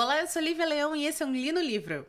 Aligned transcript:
Olá, 0.00 0.20
eu 0.20 0.28
sou 0.28 0.40
Lívia 0.40 0.64
Leão 0.64 0.94
e 0.94 1.06
esse 1.06 1.24
é 1.24 1.26
um 1.26 1.32
Li 1.32 1.50
no 1.50 1.60
Livro. 1.60 2.06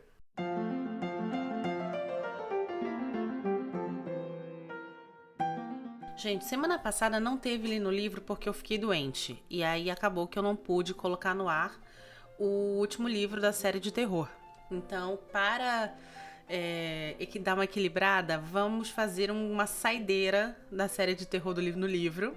Gente, 6.16 6.44
semana 6.44 6.78
passada 6.78 7.18
não 7.18 7.36
teve 7.36 7.66
Li 7.66 7.80
no 7.80 7.90
Livro 7.90 8.20
porque 8.20 8.48
eu 8.48 8.52
fiquei 8.52 8.78
doente. 8.78 9.42
E 9.50 9.64
aí 9.64 9.90
acabou 9.90 10.28
que 10.28 10.38
eu 10.38 10.42
não 10.44 10.54
pude 10.54 10.94
colocar 10.94 11.34
no 11.34 11.48
ar 11.48 11.80
o 12.38 12.78
último 12.78 13.08
livro 13.08 13.40
da 13.40 13.52
série 13.52 13.80
de 13.80 13.90
terror. 13.90 14.28
Então, 14.70 15.18
para 15.32 15.92
é, 16.48 17.16
dar 17.40 17.54
uma 17.54 17.64
equilibrada, 17.64 18.38
vamos 18.38 18.88
fazer 18.88 19.32
uma 19.32 19.66
saideira 19.66 20.56
da 20.70 20.86
série 20.86 21.16
de 21.16 21.26
terror 21.26 21.52
do 21.54 21.60
livro 21.60 21.80
no 21.80 21.88
livro 21.88 22.36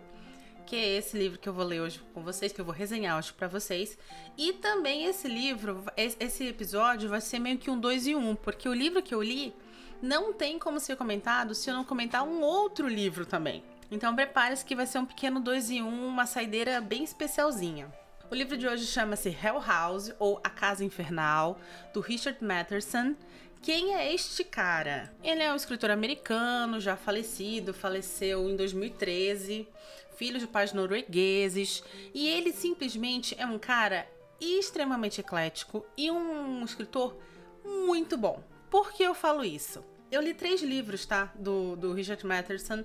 que 0.64 0.75
é 0.75 0.98
esse 0.98 1.18
livro 1.18 1.38
que 1.38 1.48
eu 1.48 1.54
vou 1.54 1.66
ler 1.66 1.82
hoje 1.82 2.02
com 2.14 2.23
vocês, 2.23 2.52
que 2.52 2.59
eu 2.59 2.66
vou 2.66 2.73
resenhar 2.73 3.18
hoje 3.18 3.34
para 3.34 3.48
vocês. 3.48 3.98
E 4.38 4.54
também 4.54 5.05
esse 5.05 5.27
livro, 5.27 5.84
esse 5.95 6.48
episódio 6.48 7.09
vai 7.09 7.21
ser 7.21 7.40
meio 7.40 7.58
que 7.58 7.70
um 7.70 7.80
dois 7.80 8.08
e 8.08 8.16
um, 8.16 8.35
porque 8.35 8.68
o 8.68 8.73
livro 8.73 9.02
que 9.02 9.13
eu 9.13 9.21
li 9.21 9.54
não 10.02 10.34
tem 10.34 10.57
como 10.59 10.80
ser 10.80 10.98
comentado 10.98 11.54
se 11.54 11.70
eu 11.70 11.73
não 11.73 11.84
comentar 11.84 12.23
um 12.23 12.41
outro 12.41 12.88
livro 12.88 13.26
também. 13.26 13.63
Então 13.91 14.16
prepare-se 14.16 14.66
que 14.66 14.76
vai 14.76 14.85
ser 14.85 14.99
um 14.99 15.05
pequeno 15.05 15.40
dois 15.40 15.70
em 15.70 15.81
um, 15.81 16.07
uma 16.07 16.26
saideira 16.26 16.82
bem 16.82 17.04
especialzinha. 17.04 17.91
O 18.32 18.35
livro 18.35 18.57
de 18.57 18.68
hoje 18.68 18.85
chama-se 18.85 19.30
Hell 19.30 19.62
House 19.62 20.12
ou 20.18 20.41
A 20.43 20.49
Casa 20.49 20.84
Infernal, 20.84 21.59
do 21.93 21.99
Richard 21.99 22.43
Matterson. 22.43 23.16
Quem 23.62 23.95
é 23.95 24.13
este 24.13 24.43
cara? 24.43 25.13
Ele 25.23 25.41
é 25.41 25.54
um 25.54 25.55
escritor 25.55 25.91
americano, 25.91 26.82
já 26.82 26.98
falecido, 26.98 27.73
faleceu 27.73 28.49
em 28.49 28.55
2013 28.55 29.68
filho 30.13 30.40
de 30.40 30.48
pais 30.48 30.73
noruegueses, 30.73 31.84
e 32.13 32.27
ele 32.27 32.54
simplesmente 32.54 33.35
é 33.38 33.45
um 33.45 33.59
cara 33.59 34.08
extremamente 34.40 35.21
eclético 35.21 35.85
e 35.98 36.12
um 36.12 36.63
escritor 36.63 37.16
muito 37.63 38.18
bom. 38.18 38.44
Por 38.70 38.91
que 38.91 39.04
eu 39.04 39.13
falo 39.13 39.43
isso? 39.43 39.84
Eu 40.12 40.21
li 40.21 40.34
três 40.34 40.62
livros, 40.62 41.05
tá? 41.05 41.32
Do, 41.35 41.76
do 41.76 41.93
Richard 41.93 42.26
Matterson 42.26 42.84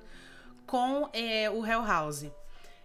com 0.67 1.09
é, 1.13 1.51
o 1.51 1.65
Hell 1.65 1.85
House. 1.85 2.27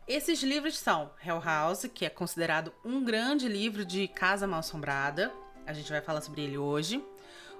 Esses 0.07 0.43
livros 0.43 0.77
são 0.77 1.11
Hell 1.25 1.41
House, 1.41 1.85
que 1.93 2.05
é 2.05 2.09
considerado 2.09 2.73
um 2.83 3.03
grande 3.03 3.47
livro 3.47 3.85
de 3.85 4.07
Casa 4.07 4.45
Mal 4.45 4.59
Assombrada. 4.59 5.31
A 5.65 5.73
gente 5.73 5.89
vai 5.89 6.01
falar 6.01 6.21
sobre 6.21 6.41
ele 6.41 6.57
hoje. 6.57 7.03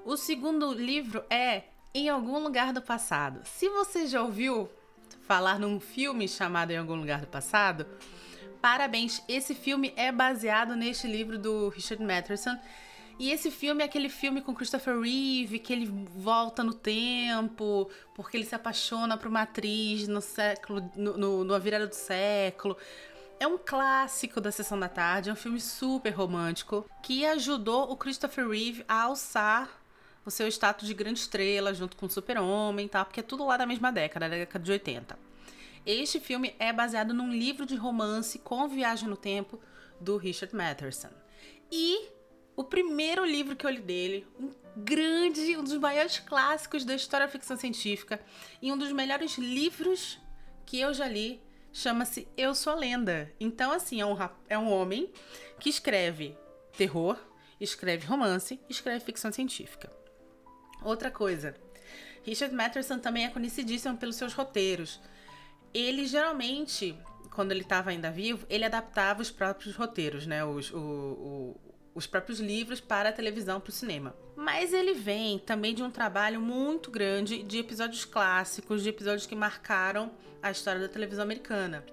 O 0.03 0.17
segundo 0.17 0.73
livro 0.73 1.23
é 1.29 1.63
Em 1.93 2.09
Algum 2.09 2.39
Lugar 2.39 2.73
do 2.73 2.81
Passado. 2.81 3.41
Se 3.45 3.69
você 3.69 4.07
já 4.07 4.21
ouviu 4.21 4.69
falar 5.27 5.59
num 5.59 5.79
filme 5.79 6.27
chamado 6.27 6.71
Em 6.71 6.77
Algum 6.77 6.95
Lugar 6.95 7.21
do 7.21 7.27
Passado. 7.27 7.85
Parabéns, 8.61 9.21
esse 9.27 9.53
filme 9.53 9.93
é 9.95 10.11
baseado 10.11 10.75
neste 10.75 11.07
livro 11.07 11.37
do 11.37 11.69
Richard 11.69 12.03
Matheson. 12.03 12.57
E 13.19 13.31
esse 13.31 13.51
filme 13.51 13.83
é 13.83 13.85
aquele 13.85 14.09
filme 14.09 14.41
com 14.41 14.55
Christopher 14.55 14.99
Reeve, 14.99 15.59
que 15.59 15.71
ele 15.71 15.85
volta 16.15 16.63
no 16.63 16.73
tempo, 16.73 17.89
porque 18.15 18.37
ele 18.37 18.45
se 18.45 18.55
apaixona 18.55 19.17
por 19.17 19.27
uma 19.27 19.43
atriz 19.43 20.07
no 20.07 20.19
século, 20.19 20.89
no, 20.95 21.17
no, 21.17 21.43
no 21.43 21.59
virada 21.59 21.85
do 21.85 21.93
século. 21.93 22.75
É 23.39 23.45
um 23.45 23.57
clássico 23.57 24.41
da 24.41 24.51
sessão 24.51 24.79
da 24.79 24.89
tarde, 24.89 25.29
é 25.29 25.33
um 25.33 25.35
filme 25.35 25.59
super 25.59 26.09
romântico 26.09 26.89
que 27.03 27.25
ajudou 27.25 27.91
o 27.91 27.95
Christopher 27.97 28.47
Reeve 28.47 28.83
a 28.87 29.03
alçar 29.03 29.69
o 30.25 30.31
seu 30.31 30.47
status 30.47 30.87
de 30.87 30.93
grande 30.93 31.19
estrela 31.19 31.73
junto 31.73 31.97
com 31.97 32.05
o 32.05 32.09
Super-Homem, 32.09 32.87
tá? 32.87 33.03
Porque 33.03 33.19
é 33.19 33.23
tudo 33.23 33.45
lá 33.45 33.57
da 33.57 33.65
mesma 33.65 33.91
década, 33.91 34.29
da 34.29 34.35
década 34.35 34.63
de 34.63 34.71
80. 34.71 35.17
Este 35.85 36.19
filme 36.19 36.55
é 36.59 36.71
baseado 36.71 37.13
num 37.13 37.31
livro 37.31 37.65
de 37.65 37.75
romance 37.75 38.39
com 38.39 38.67
viagem 38.67 39.09
no 39.09 39.17
tempo 39.17 39.59
do 39.99 40.15
Richard 40.17 40.55
Matheson. 40.55 41.09
E 41.71 42.07
o 42.55 42.63
primeiro 42.63 43.25
livro 43.25 43.55
que 43.55 43.65
eu 43.65 43.69
li 43.69 43.81
dele, 43.81 44.27
um 44.39 44.51
grande, 44.77 45.57
um 45.57 45.63
dos 45.63 45.77
maiores 45.77 46.19
clássicos 46.19 46.85
da 46.85 46.95
história 46.95 47.25
da 47.25 47.31
ficção 47.31 47.57
científica 47.57 48.19
e 48.61 48.71
um 48.71 48.77
dos 48.77 48.91
melhores 48.91 49.37
livros 49.37 50.19
que 50.65 50.79
eu 50.79 50.93
já 50.93 51.07
li, 51.07 51.41
chama-se 51.71 52.27
Eu 52.37 52.55
Sou 52.55 52.73
a 52.73 52.75
Lenda. 52.75 53.33
Então, 53.39 53.71
assim, 53.71 53.99
é 53.99 54.05
um, 54.05 54.15
é 54.47 54.57
um 54.57 54.71
homem 54.71 55.11
que 55.59 55.69
escreve 55.69 56.37
terror, 56.77 57.17
escreve 57.59 58.05
romance, 58.05 58.59
escreve 58.69 59.03
ficção 59.03 59.31
científica. 59.31 59.91
Outra 60.83 61.09
coisa, 61.09 61.55
Richard 62.23 62.53
Matheson 62.55 62.99
também 62.99 63.25
é 63.25 63.29
conhecidíssimo 63.29 63.97
pelos 63.97 64.15
seus 64.15 64.33
roteiros. 64.33 64.99
Ele 65.73 66.05
geralmente, 66.05 66.95
quando 67.31 67.51
ele 67.51 67.61
estava 67.61 67.89
ainda 67.89 68.11
vivo, 68.11 68.45
ele 68.49 68.63
adaptava 68.63 69.21
os 69.21 69.31
próprios 69.31 69.75
roteiros, 69.75 70.25
né? 70.25 70.43
Os, 70.43 70.71
o, 70.71 70.77
o, 70.77 71.61
os 71.93 72.07
próprios 72.07 72.39
livros 72.39 72.79
para 72.79 73.09
a 73.09 73.13
televisão, 73.13 73.59
para 73.59 73.69
o 73.69 73.73
cinema. 73.73 74.15
Mas 74.35 74.73
ele 74.73 74.93
vem 74.93 75.37
também 75.39 75.75
de 75.75 75.83
um 75.83 75.91
trabalho 75.91 76.39
muito 76.39 76.89
grande 76.89 77.43
de 77.43 77.59
episódios 77.59 78.05
clássicos, 78.05 78.83
de 78.83 78.89
episódios 78.89 79.25
que 79.25 79.35
marcaram 79.35 80.11
a 80.41 80.49
história 80.51 80.81
da 80.81 80.87
televisão 80.87 81.23
americana. 81.23 81.83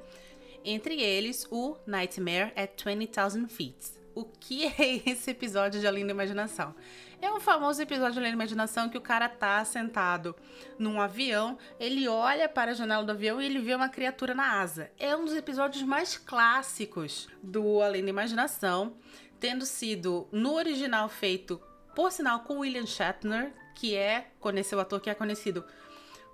Entre 0.64 1.00
eles, 1.00 1.46
o 1.50 1.76
Nightmare 1.86 2.52
at 2.54 2.82
20,000 2.84 3.48
Feet. 3.48 4.00
O 4.14 4.24
que 4.24 4.66
é 4.66 5.02
esse 5.10 5.30
episódio 5.30 5.80
de 5.80 5.86
Além 5.86 6.06
da 6.06 6.12
Imaginação? 6.12 6.74
É 7.22 7.30
um 7.30 7.38
famoso 7.38 7.82
episódio 7.82 8.22
da 8.22 8.28
Imaginação 8.28 8.88
que 8.88 8.96
o 8.96 9.00
cara 9.00 9.28
tá 9.28 9.62
sentado 9.62 10.34
num 10.78 10.98
avião, 10.98 11.58
ele 11.78 12.08
olha 12.08 12.48
para 12.48 12.70
a 12.70 12.74
janela 12.74 13.04
do 13.04 13.12
avião 13.12 13.40
e 13.40 13.44
ele 13.44 13.58
vê 13.58 13.74
uma 13.74 13.90
criatura 13.90 14.34
na 14.34 14.58
asa. 14.58 14.90
É 14.98 15.14
um 15.14 15.26
dos 15.26 15.34
episódios 15.34 15.82
mais 15.82 16.16
clássicos 16.16 17.28
do 17.42 17.82
Além 17.82 18.02
da 18.02 18.08
Imaginação, 18.08 18.96
tendo 19.38 19.66
sido 19.66 20.28
no 20.32 20.54
original 20.54 21.10
feito, 21.10 21.60
por 21.94 22.10
sinal, 22.10 22.40
com 22.40 22.60
William 22.60 22.86
Shatner, 22.86 23.52
que 23.74 23.94
é 23.94 24.30
conheceu 24.40 24.78
o 24.78 24.80
ator 24.80 24.98
que 24.98 25.10
é 25.10 25.14
conhecido 25.14 25.62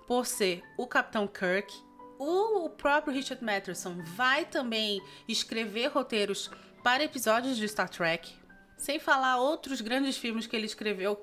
por 0.07 0.25
ser 0.25 0.63
o 0.77 0.87
Capitão 0.87 1.27
Kirk. 1.27 1.73
O 2.17 2.69
próprio 2.69 3.13
Richard 3.13 3.43
Matheson 3.43 3.97
vai 4.15 4.45
também 4.45 5.01
escrever 5.27 5.87
roteiros 5.87 6.49
para 6.81 7.03
episódios 7.03 7.57
de 7.57 7.67
Star 7.67 7.89
Trek, 7.89 8.33
sem 8.77 8.99
falar 8.99 9.37
outros 9.37 9.81
grandes 9.81 10.17
filmes 10.17 10.47
que 10.47 10.55
ele 10.55 10.67
escreveu, 10.67 11.19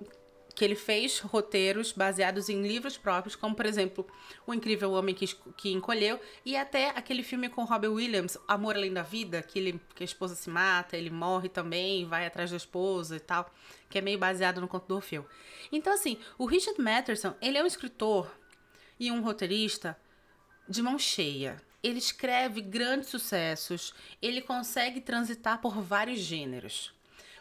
que 0.55 0.65
ele 0.65 0.75
fez 0.75 1.21
roteiros 1.21 1.93
baseados 1.93 2.49
em 2.49 2.63
livros 2.63 2.97
próprios, 2.97 3.35
como 3.35 3.55
por 3.55 3.67
exemplo 3.67 4.07
O 4.47 4.53
Incrível 4.53 4.93
Homem 4.93 5.15
que, 5.15 5.27
que 5.57 5.73
Encolheu, 5.73 6.21
e 6.45 6.57
até 6.57 6.91
aquele 6.91 7.23
filme 7.23 7.49
com 7.49 7.65
Robin 7.65 7.89
Williams, 7.89 8.37
Amor 8.47 8.77
Além 8.77 8.93
da 8.93 9.03
Vida, 9.03 9.43
que, 9.43 9.59
ele, 9.59 9.81
que 9.95 10.03
a 10.03 10.05
esposa 10.05 10.35
se 10.35 10.51
mata, 10.51 10.97
ele 10.97 11.11
morre 11.11 11.49
também, 11.49 12.05
vai 12.05 12.27
atrás 12.27 12.51
da 12.51 12.57
esposa 12.57 13.17
e 13.17 13.21
tal, 13.21 13.51
que 13.89 13.99
é 13.99 14.01
meio 14.01 14.19
baseado 14.19 14.61
no 14.61 14.69
conto 14.69 14.87
do 14.87 14.97
Orfeu. 14.97 15.27
Então 15.73 15.93
assim, 15.93 16.19
o 16.37 16.45
Richard 16.45 16.81
Matheson, 16.81 17.35
ele 17.41 17.59
é 17.59 17.63
um 17.63 17.67
escritor 17.67 18.31
e 18.99 19.11
um 19.11 19.23
roteirista 19.23 19.97
de 20.69 20.83
mão 20.83 20.99
cheia 20.99 21.61
ele 21.85 21.99
escreve 21.99 22.63
grandes 22.63 23.11
sucessos, 23.11 23.93
ele 24.23 24.41
consegue 24.41 25.03
transitar 25.03 25.61
por 25.61 25.83
vários 25.83 26.19
gêneros. 26.19 26.94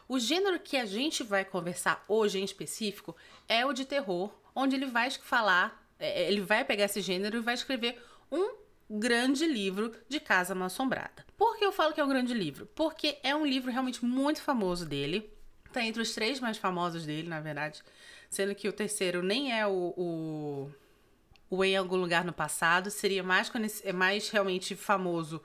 O 0.07 0.19
gênero 0.19 0.59
que 0.59 0.77
a 0.77 0.85
gente 0.85 1.23
vai 1.23 1.45
conversar 1.45 2.03
hoje 2.07 2.39
em 2.39 2.43
específico 2.43 3.15
é 3.47 3.65
o 3.65 3.73
de 3.73 3.85
terror, 3.85 4.31
onde 4.55 4.75
ele 4.75 4.85
vai 4.85 5.09
falar, 5.11 5.85
é, 5.97 6.27
ele 6.29 6.41
vai 6.41 6.63
pegar 6.65 6.85
esse 6.85 7.01
gênero 7.01 7.37
e 7.37 7.41
vai 7.41 7.53
escrever 7.53 8.01
um 8.31 8.55
grande 8.89 9.47
livro 9.47 9.91
de 10.09 10.19
Casa 10.19 10.53
Mal 10.53 10.67
Assombrada. 10.67 11.25
Por 11.37 11.57
que 11.57 11.65
eu 11.65 11.71
falo 11.71 11.93
que 11.93 12.01
é 12.01 12.03
um 12.03 12.09
grande 12.09 12.33
livro? 12.33 12.65
Porque 12.75 13.17
é 13.23 13.35
um 13.35 13.45
livro 13.45 13.71
realmente 13.71 14.03
muito 14.03 14.41
famoso 14.41 14.85
dele. 14.85 15.31
Tá 15.71 15.83
entre 15.83 16.01
os 16.01 16.13
três 16.13 16.39
mais 16.39 16.57
famosos 16.57 17.05
dele, 17.05 17.27
na 17.27 17.39
verdade. 17.39 17.81
Sendo 18.29 18.53
que 18.53 18.67
o 18.67 18.73
terceiro 18.73 19.23
nem 19.23 19.57
é 19.57 19.65
o, 19.65 19.93
o 19.97 20.71
o 21.49 21.63
Em 21.63 21.77
Algum 21.77 21.97
Lugar 21.97 22.25
no 22.25 22.33
Passado, 22.33 22.89
seria 22.89 23.21
mais, 23.21 23.51
é 23.83 23.93
mais 23.93 24.29
realmente 24.29 24.75
famoso 24.75 25.39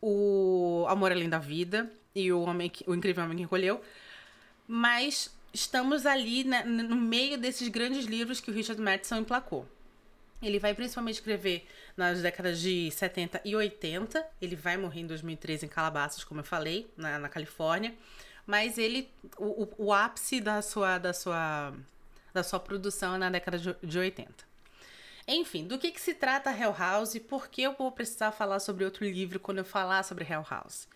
o 0.00 0.86
Amor 0.88 1.10
Além 1.10 1.28
da 1.28 1.38
Vida 1.38 1.90
e 2.14 2.32
o, 2.32 2.42
Homem 2.42 2.70
que, 2.70 2.88
o 2.88 2.94
Incrível 2.94 3.24
Homem 3.24 3.36
que 3.36 3.42
Encolheu. 3.42 3.82
Mas 4.66 5.34
estamos 5.52 6.06
ali 6.06 6.44
né, 6.44 6.64
no 6.64 6.96
meio 6.96 7.36
desses 7.36 7.68
grandes 7.68 8.06
livros 8.06 8.40
que 8.40 8.50
o 8.50 8.54
Richard 8.54 8.80
Madison 8.80 9.16
emplacou. 9.16 9.68
Ele 10.40 10.58
vai 10.58 10.74
principalmente 10.74 11.14
escrever 11.14 11.66
nas 11.96 12.20
décadas 12.20 12.60
de 12.60 12.90
70 12.90 13.40
e 13.44 13.56
80. 13.56 14.24
Ele 14.40 14.56
vai 14.56 14.76
morrer 14.76 15.00
em 15.00 15.06
2013 15.06 15.66
em 15.66 15.68
Calabasas, 15.68 16.22
como 16.22 16.40
eu 16.40 16.44
falei, 16.44 16.90
na, 16.96 17.18
na 17.18 17.28
Califórnia. 17.28 17.94
Mas 18.46 18.76
ele, 18.76 19.10
o, 19.38 19.64
o, 19.64 19.86
o, 19.86 19.92
ápice 19.92 20.40
da 20.40 20.60
sua, 20.60 20.98
da, 20.98 21.14
sua, 21.14 21.72
da 22.32 22.42
sua 22.42 22.60
produção 22.60 23.14
é 23.14 23.18
na 23.18 23.30
década 23.30 23.58
de, 23.58 23.74
de 23.82 23.98
80. 23.98 24.32
Enfim, 25.26 25.66
do 25.66 25.78
que, 25.78 25.90
que 25.90 26.00
se 26.00 26.12
trata 26.12 26.50
Hell 26.50 26.74
House 26.78 27.14
e 27.14 27.20
por 27.20 27.48
que 27.48 27.62
eu 27.62 27.72
vou 27.72 27.90
precisar 27.90 28.30
falar 28.30 28.60
sobre 28.60 28.84
outro 28.84 29.06
livro 29.06 29.40
quando 29.40 29.58
eu 29.58 29.64
falar 29.64 30.02
sobre 30.02 30.30
Hell 30.30 30.44
House? 30.50 30.86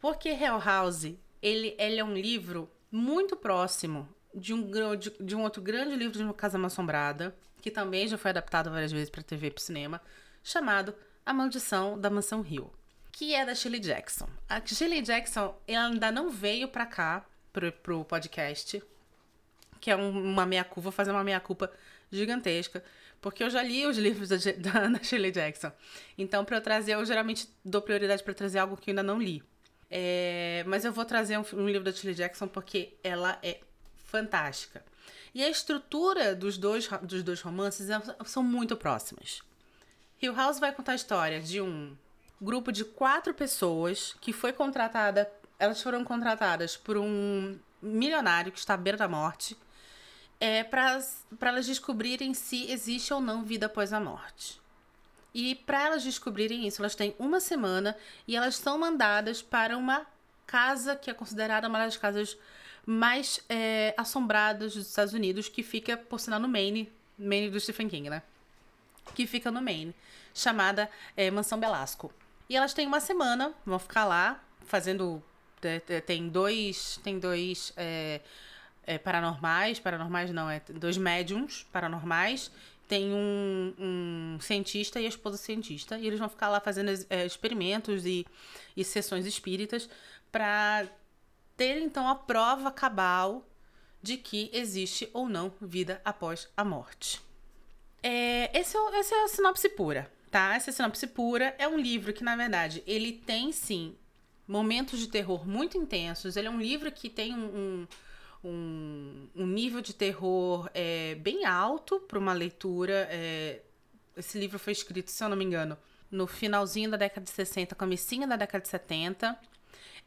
Porque 0.00 0.30
Hell 0.30 0.58
House, 0.58 1.04
ele, 1.42 1.74
ele 1.78 1.98
é 1.98 2.04
um 2.04 2.14
livro 2.14 2.70
muito 2.90 3.36
próximo 3.36 4.08
de 4.34 4.54
um, 4.54 4.70
de, 4.96 5.10
de 5.20 5.36
um 5.36 5.42
outro 5.42 5.60
grande 5.60 5.94
livro 5.94 6.16
de 6.16 6.24
uma 6.24 6.34
Casa 6.34 6.58
Assombrada, 6.64 7.34
que 7.60 7.70
também 7.70 8.08
já 8.08 8.16
foi 8.16 8.30
adaptado 8.30 8.70
várias 8.70 8.90
vezes 8.90 9.10
para 9.10 9.22
TV 9.22 9.48
e 9.48 9.50
para 9.50 9.62
cinema, 9.62 10.00
chamado 10.42 10.94
A 11.24 11.32
Maldição 11.32 11.98
da 11.98 12.08
Mansão 12.08 12.44
Hill, 12.44 12.72
que 13.12 13.34
é 13.34 13.44
da 13.44 13.54
Shirley 13.54 13.80
Jackson. 13.80 14.28
A 14.48 14.64
Shirley 14.64 15.02
Jackson 15.02 15.54
ela 15.66 15.88
ainda 15.88 16.10
não 16.10 16.30
veio 16.30 16.68
para 16.68 16.86
cá 16.86 17.26
pro, 17.52 17.70
pro 17.70 18.04
podcast, 18.04 18.82
que 19.80 19.90
é 19.90 19.96
um, 19.96 20.10
uma 20.10 20.46
meia-culpa, 20.46 20.80
vou 20.80 20.92
fazer 20.92 21.10
uma 21.10 21.24
meia-culpa 21.24 21.70
gigantesca, 22.10 22.82
porque 23.20 23.44
eu 23.44 23.50
já 23.50 23.62
li 23.62 23.86
os 23.86 23.98
livros 23.98 24.30
da, 24.30 24.36
da, 24.58 24.88
da 24.88 25.02
Shirley 25.02 25.30
Jackson. 25.30 25.70
Então, 26.16 26.44
para 26.44 26.56
eu 26.56 26.60
trazer, 26.62 26.94
eu 26.94 27.04
geralmente 27.04 27.48
dou 27.64 27.82
prioridade 27.82 28.22
para 28.22 28.32
trazer 28.32 28.58
algo 28.58 28.76
que 28.76 28.90
eu 28.90 28.92
ainda 28.92 29.02
não 29.02 29.20
li. 29.20 29.42
É, 29.90 30.62
mas 30.66 30.84
eu 30.84 30.92
vou 30.92 31.04
trazer 31.04 31.38
um, 31.38 31.44
um 31.54 31.66
livro 31.66 31.84
da 31.84 31.92
Shirley 31.92 32.14
Jackson 32.14 32.46
porque 32.46 32.94
ela 33.02 33.38
é 33.42 33.60
fantástica. 34.06 34.84
E 35.34 35.42
a 35.42 35.48
estrutura 35.48 36.34
dos 36.34 36.56
dois, 36.56 36.88
dos 37.02 37.22
dois 37.22 37.40
romances 37.40 37.90
é, 37.90 38.00
são 38.24 38.42
muito 38.42 38.76
próximas. 38.76 39.42
Hill 40.22 40.34
House 40.34 40.60
vai 40.60 40.72
contar 40.72 40.92
a 40.92 40.96
história 40.96 41.40
de 41.40 41.60
um 41.60 41.96
grupo 42.40 42.70
de 42.70 42.84
quatro 42.84 43.34
pessoas 43.34 44.14
que 44.20 44.32
foi 44.32 44.52
contratada. 44.52 45.30
Elas 45.58 45.82
foram 45.82 46.04
contratadas 46.04 46.76
por 46.76 46.96
um 46.96 47.58
milionário 47.82 48.52
que 48.52 48.58
está 48.58 48.74
à 48.74 48.76
beira 48.76 48.98
da 48.98 49.08
morte 49.08 49.56
é 50.40 50.64
para 50.64 51.02
elas 51.42 51.66
descobrirem 51.66 52.32
se 52.32 52.70
existe 52.70 53.12
ou 53.12 53.20
não 53.20 53.44
vida 53.44 53.66
após 53.66 53.92
a 53.92 54.00
morte. 54.00 54.58
E 55.34 55.54
para 55.54 55.86
elas 55.86 56.02
descobrirem 56.02 56.66
isso, 56.66 56.82
elas 56.82 56.94
têm 56.94 57.14
uma 57.18 57.40
semana 57.40 57.96
e 58.26 58.36
elas 58.36 58.56
são 58.56 58.78
mandadas 58.78 59.40
para 59.40 59.76
uma 59.76 60.06
casa 60.46 60.96
que 60.96 61.10
é 61.10 61.14
considerada 61.14 61.68
uma 61.68 61.78
das 61.78 61.96
casas 61.96 62.36
mais 62.84 63.40
é, 63.48 63.94
assombradas 63.96 64.74
dos 64.74 64.88
Estados 64.88 65.14
Unidos, 65.14 65.48
que 65.48 65.62
fica, 65.62 65.96
por 65.96 66.18
sinal, 66.18 66.40
no 66.40 66.48
Maine, 66.48 66.90
Maine 67.16 67.50
do 67.50 67.60
Stephen 67.60 67.88
King, 67.88 68.10
né? 68.10 68.22
Que 69.14 69.26
fica 69.26 69.50
no 69.50 69.62
Maine, 69.62 69.94
chamada 70.34 70.90
é, 71.16 71.30
Mansão 71.30 71.60
Belasco. 71.60 72.12
E 72.48 72.56
elas 72.56 72.74
têm 72.74 72.86
uma 72.86 72.98
semana, 72.98 73.52
vão 73.64 73.78
ficar 73.78 74.04
lá 74.04 74.42
fazendo. 74.66 75.22
É 75.62 76.00
tem 76.00 76.28
dois. 76.28 76.98
Tem 77.04 77.18
dois. 77.18 77.72
É, 77.76 78.20
é, 78.90 78.98
paranormais, 78.98 79.78
paranormais 79.78 80.32
não, 80.32 80.50
é 80.50 80.60
dois 80.68 80.96
médiums 80.96 81.64
paranormais. 81.72 82.50
Tem 82.90 83.12
um, 83.12 83.72
um 83.78 84.38
cientista 84.40 85.00
e 85.00 85.06
a 85.06 85.08
esposa 85.08 85.36
cientista. 85.36 85.96
E 85.96 86.08
eles 86.08 86.18
vão 86.18 86.28
ficar 86.28 86.48
lá 86.48 86.58
fazendo 86.58 86.90
é, 87.08 87.24
experimentos 87.24 88.04
e, 88.04 88.26
e 88.76 88.82
sessões 88.82 89.26
espíritas 89.26 89.88
para 90.32 90.88
ter 91.56 91.80
então 91.80 92.08
a 92.08 92.16
prova 92.16 92.68
cabal 92.72 93.46
de 94.02 94.16
que 94.16 94.50
existe 94.52 95.08
ou 95.12 95.28
não 95.28 95.52
vida 95.60 96.00
após 96.04 96.48
a 96.56 96.64
morte. 96.64 97.20
É, 98.02 98.58
esse 98.58 98.76
é, 98.76 98.98
essa 98.98 99.14
é 99.14 99.22
a 99.22 99.28
sinopse 99.28 99.68
pura, 99.68 100.10
tá? 100.28 100.56
Essa 100.56 100.70
é 100.70 100.72
sinopse 100.72 101.06
pura 101.06 101.54
é 101.58 101.68
um 101.68 101.78
livro 101.78 102.12
que, 102.12 102.24
na 102.24 102.34
verdade, 102.34 102.82
ele 102.88 103.12
tem 103.12 103.52
sim 103.52 103.94
momentos 104.48 104.98
de 104.98 105.06
terror 105.06 105.46
muito 105.46 105.78
intensos. 105.78 106.36
Ele 106.36 106.48
é 106.48 106.50
um 106.50 106.60
livro 106.60 106.90
que 106.90 107.08
tem 107.08 107.32
um, 107.32 107.44
um, 107.44 107.88
um 108.42 109.46
nível 109.46 109.80
de 109.80 109.92
terror 109.92 110.70
é, 110.72 111.14
bem 111.16 111.44
alto 111.44 112.00
para 112.00 112.18
uma 112.18 112.32
leitura. 112.32 113.06
É, 113.10 113.60
esse 114.16 114.38
livro 114.38 114.58
foi 114.58 114.72
escrito, 114.72 115.10
se 115.10 115.22
eu 115.22 115.28
não 115.28 115.36
me 115.36 115.44
engano, 115.44 115.76
no 116.10 116.26
finalzinho 116.26 116.90
da 116.90 116.96
década 116.96 117.24
de 117.24 117.30
60, 117.30 117.74
comecinho 117.74 118.26
da 118.26 118.36
década 118.36 118.62
de 118.62 118.68
70. 118.68 119.38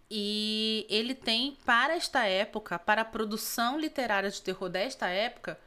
E 0.09 0.85
ele 0.89 1.15
tem, 1.15 1.57
para 1.65 1.95
esta 1.95 2.25
época, 2.25 2.77
para 2.77 3.01
a 3.01 3.05
produção 3.05 3.79
literária 3.79 4.29
de 4.29 4.41
terror 4.41 4.69
desta 4.69 5.07
época, 5.07 5.59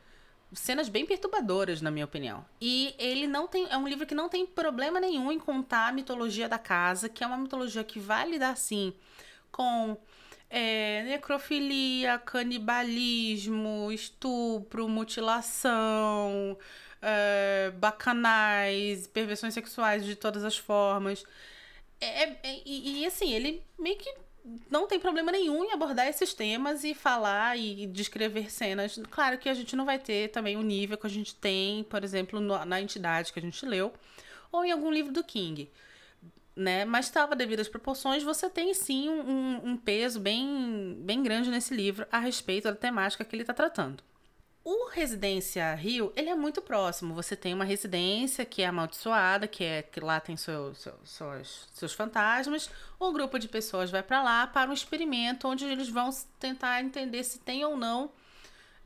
cenas 0.52 0.88
bem 0.88 1.04
perturbadoras, 1.04 1.80
na 1.80 1.90
minha 1.90 2.04
opinião. 2.04 2.44
E 2.60 2.94
ele 2.98 3.26
não 3.26 3.48
tem. 3.48 3.66
É 3.70 3.76
um 3.76 3.88
livro 3.88 4.06
que 4.06 4.14
não 4.14 4.28
tem 4.28 4.46
problema 4.46 5.00
nenhum 5.00 5.32
em 5.32 5.38
contar 5.38 5.88
a 5.88 5.92
mitologia 5.92 6.48
da 6.48 6.58
casa, 6.58 7.08
que 7.08 7.24
é 7.24 7.26
uma 7.26 7.36
mitologia 7.36 7.82
que 7.82 7.98
vai 7.98 8.28
lidar, 8.28 8.56
sim, 8.56 8.92
com 9.50 9.96
é, 10.48 11.02
necrofilia, 11.04 12.19
canibalismo, 12.19 13.90
estupro, 13.93 14.88
mutilação, 14.88 16.56
é, 17.02 17.72
bacanais, 17.76 19.06
perversões 19.06 19.54
sexuais 19.54 20.04
de 20.04 20.16
todas 20.16 20.44
as 20.44 20.56
formas. 20.56 21.25
É, 22.00 22.25
é, 22.25 22.62
e, 22.64 23.02
e, 23.02 23.06
assim, 23.06 23.32
ele 23.32 23.62
meio 23.78 23.96
que 23.96 24.14
não 24.70 24.87
tem 24.87 25.00
problema 25.00 25.32
nenhum 25.32 25.64
em 25.64 25.72
abordar 25.72 26.06
esses 26.06 26.32
temas 26.32 26.84
e 26.84 26.94
falar 26.94 27.58
e 27.58 27.87
descrever 27.87 28.50
cenas. 28.50 29.00
Claro 29.10 29.38
que 29.38 29.49
a 29.49 29.54
gente 29.54 29.75
não 29.75 29.84
vai 29.84 29.99
ter 29.99 30.31
também 30.31 30.56
o 30.56 30.62
nível 30.62 30.96
que 30.96 31.06
a 31.06 31.10
gente 31.10 31.34
tem, 31.34 31.82
por 31.84 32.04
exemplo, 32.04 32.40
na 32.40 32.81
entidade 32.81 33.32
que 33.32 33.38
a 33.38 33.42
gente 33.42 33.66
leu, 33.66 33.92
ou 34.52 34.64
em 34.64 34.70
algum 34.70 34.90
livro 34.90 35.12
do 35.12 35.25
King. 35.25 35.69
Né? 36.56 36.87
Mas 36.87 37.06
estava 37.06 37.37
devido 37.37 37.61
às 37.61 37.69
proporções, 37.69 38.23
você 38.23 38.49
tem 38.49 38.73
sim 38.73 39.11
um, 39.11 39.61
um 39.62 39.76
peso 39.76 40.19
bem, 40.19 40.97
bem 41.00 41.23
grande 41.23 41.50
nesse 41.50 41.75
livro 41.75 42.06
a 42.11 42.19
respeito 42.19 42.64
da 42.64 42.75
temática 42.75 43.25
que 43.25 43.37
ele 43.37 43.43
está 43.43 43.53
tratando. 43.53 44.03
O 44.64 44.88
Residência 44.88 45.75
Rio, 45.75 46.12
ele 46.17 46.29
é 46.29 46.35
muito 46.35 46.61
próximo. 46.61 47.14
Você 47.14 47.37
tem 47.37 47.55
uma 47.55 47.64
residência 47.64 48.44
que 48.44 48.62
é 48.62 48.67
amaldiçoada, 48.67 49.47
que 49.47 49.62
é 49.62 49.82
que 49.82 50.00
lá 50.00 50.19
tem 50.19 50.37
seu, 50.37 50.75
seu, 50.75 50.94
seus, 51.05 51.69
seus 51.73 51.93
fantasmas. 51.93 52.69
Um 53.00 53.12
grupo 53.12 53.38
de 53.38 53.47
pessoas 53.47 53.93
vai 53.93 54.02
para 54.02 54.23
lá 54.23 54.47
para 54.47 54.69
um 54.69 54.73
experimento 54.73 55.47
onde 55.47 55.64
eles 55.64 55.88
vão 55.88 56.11
tentar 56.41 56.82
entender 56.82 57.23
se 57.23 57.38
tem 57.38 57.64
ou 57.64 57.76
não 57.76 58.11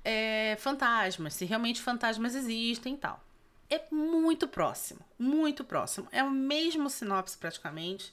é, 0.05 0.57
fantasmas, 0.59 1.35
se 1.35 1.45
realmente 1.45 1.81
fantasmas 1.81 2.35
existem 2.35 2.95
e 2.95 2.99
tal. 2.99 3.25
É 3.71 3.83
muito 3.91 4.49
próximo, 4.49 5.01
muito 5.19 5.65
próximo. 5.65 6.09
É 6.11 6.23
o 6.23 6.31
mesmo 6.31 6.91
sinopse 6.91 7.39
praticamente 7.39 8.13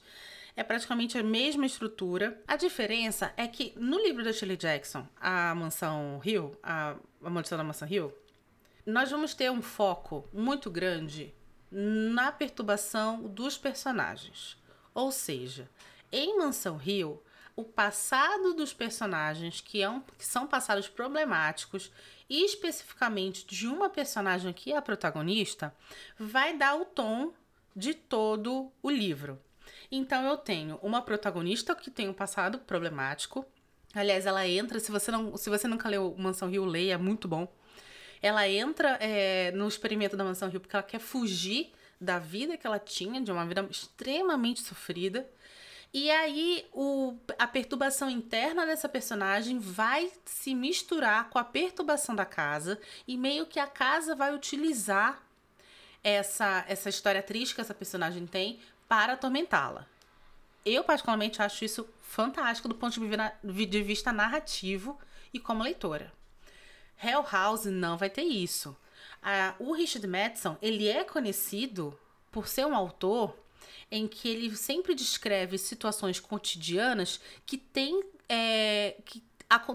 é 0.58 0.64
praticamente 0.64 1.16
a 1.16 1.22
mesma 1.22 1.64
estrutura. 1.66 2.36
A 2.44 2.56
diferença 2.56 3.32
é 3.36 3.46
que 3.46 3.72
no 3.76 3.96
livro 3.96 4.24
da 4.24 4.32
Shirley 4.32 4.56
Jackson, 4.56 5.06
A 5.20 5.54
Mansão 5.54 6.20
Hill, 6.24 6.58
A, 6.60 6.96
a 7.22 7.30
Maldição 7.30 7.56
da 7.56 7.62
Mansão 7.62 7.86
Hill, 7.88 8.12
nós 8.84 9.08
vamos 9.08 9.34
ter 9.34 9.52
um 9.52 9.62
foco 9.62 10.28
muito 10.32 10.68
grande 10.68 11.32
na 11.70 12.32
perturbação 12.32 13.22
dos 13.22 13.56
personagens. 13.56 14.56
Ou 14.92 15.12
seja, 15.12 15.70
em 16.10 16.36
Mansão 16.36 16.80
Hill, 16.84 17.22
o 17.58 17.64
passado 17.64 18.54
dos 18.54 18.72
personagens, 18.72 19.60
que, 19.60 19.82
é 19.82 19.90
um, 19.90 20.00
que 20.16 20.24
são 20.24 20.46
passados 20.46 20.86
problemáticos, 20.86 21.90
e 22.30 22.44
especificamente 22.44 23.44
de 23.44 23.66
uma 23.66 23.90
personagem 23.90 24.52
que 24.52 24.72
é 24.72 24.76
a 24.76 24.82
protagonista, 24.82 25.74
vai 26.16 26.56
dar 26.56 26.76
o 26.76 26.84
tom 26.84 27.32
de 27.74 27.94
todo 27.94 28.70
o 28.80 28.88
livro. 28.88 29.40
Então 29.90 30.24
eu 30.24 30.36
tenho 30.36 30.78
uma 30.84 31.02
protagonista 31.02 31.74
que 31.74 31.90
tem 31.90 32.08
um 32.08 32.12
passado 32.12 32.60
problemático. 32.60 33.44
Aliás, 33.92 34.24
ela 34.24 34.46
entra, 34.46 34.78
se 34.78 34.92
você 34.92 35.10
não, 35.10 35.36
se 35.36 35.50
você 35.50 35.66
nunca 35.66 35.88
leu 35.88 36.14
Mansão 36.16 36.48
Rio, 36.48 36.64
leia, 36.64 36.94
é 36.94 36.96
muito 36.96 37.26
bom. 37.26 37.52
Ela 38.22 38.48
entra 38.48 38.98
é, 39.00 39.50
no 39.50 39.66
experimento 39.66 40.16
da 40.16 40.22
Mansão 40.22 40.48
Rio 40.48 40.60
porque 40.60 40.76
ela 40.76 40.82
quer 40.84 41.00
fugir 41.00 41.72
da 42.00 42.20
vida 42.20 42.56
que 42.56 42.68
ela 42.68 42.78
tinha, 42.78 43.20
de 43.20 43.32
uma 43.32 43.44
vida 43.44 43.66
extremamente 43.68 44.60
sofrida. 44.60 45.28
E 45.92 46.10
aí 46.10 46.66
o, 46.72 47.16
a 47.38 47.46
perturbação 47.46 48.10
interna 48.10 48.66
dessa 48.66 48.88
personagem 48.88 49.58
vai 49.58 50.12
se 50.24 50.54
misturar 50.54 51.30
com 51.30 51.38
a 51.38 51.44
perturbação 51.44 52.14
da 52.14 52.26
casa 52.26 52.78
e 53.06 53.16
meio 53.16 53.46
que 53.46 53.58
a 53.58 53.66
casa 53.66 54.14
vai 54.14 54.34
utilizar 54.34 55.22
essa, 56.04 56.64
essa 56.68 56.88
história 56.88 57.22
triste 57.22 57.54
que 57.54 57.60
essa 57.60 57.74
personagem 57.74 58.26
tem 58.26 58.60
para 58.86 59.14
atormentá-la. 59.14 59.86
Eu, 60.64 60.84
particularmente, 60.84 61.40
acho 61.40 61.64
isso 61.64 61.88
fantástico 62.02 62.68
do 62.68 62.74
ponto 62.74 63.00
de 63.42 63.82
vista 63.82 64.12
narrativo 64.12 64.98
e 65.32 65.40
como 65.40 65.62
leitora. 65.62 66.12
Hell 67.02 67.24
House 67.30 67.64
não 67.64 67.96
vai 67.96 68.10
ter 68.10 68.22
isso. 68.22 68.76
O 69.58 69.72
Richard 69.72 70.06
Madison, 70.06 70.56
ele 70.60 70.86
é 70.86 71.04
conhecido 71.04 71.98
por 72.30 72.46
ser 72.46 72.66
um 72.66 72.74
autor 72.74 73.34
em 73.90 74.06
que 74.06 74.28
ele 74.28 74.54
sempre 74.56 74.94
descreve 74.94 75.58
situações 75.58 76.20
cotidianas 76.20 77.20
que 77.46 77.56
têm 77.56 78.02
é, 78.28 78.96
que 79.04 79.22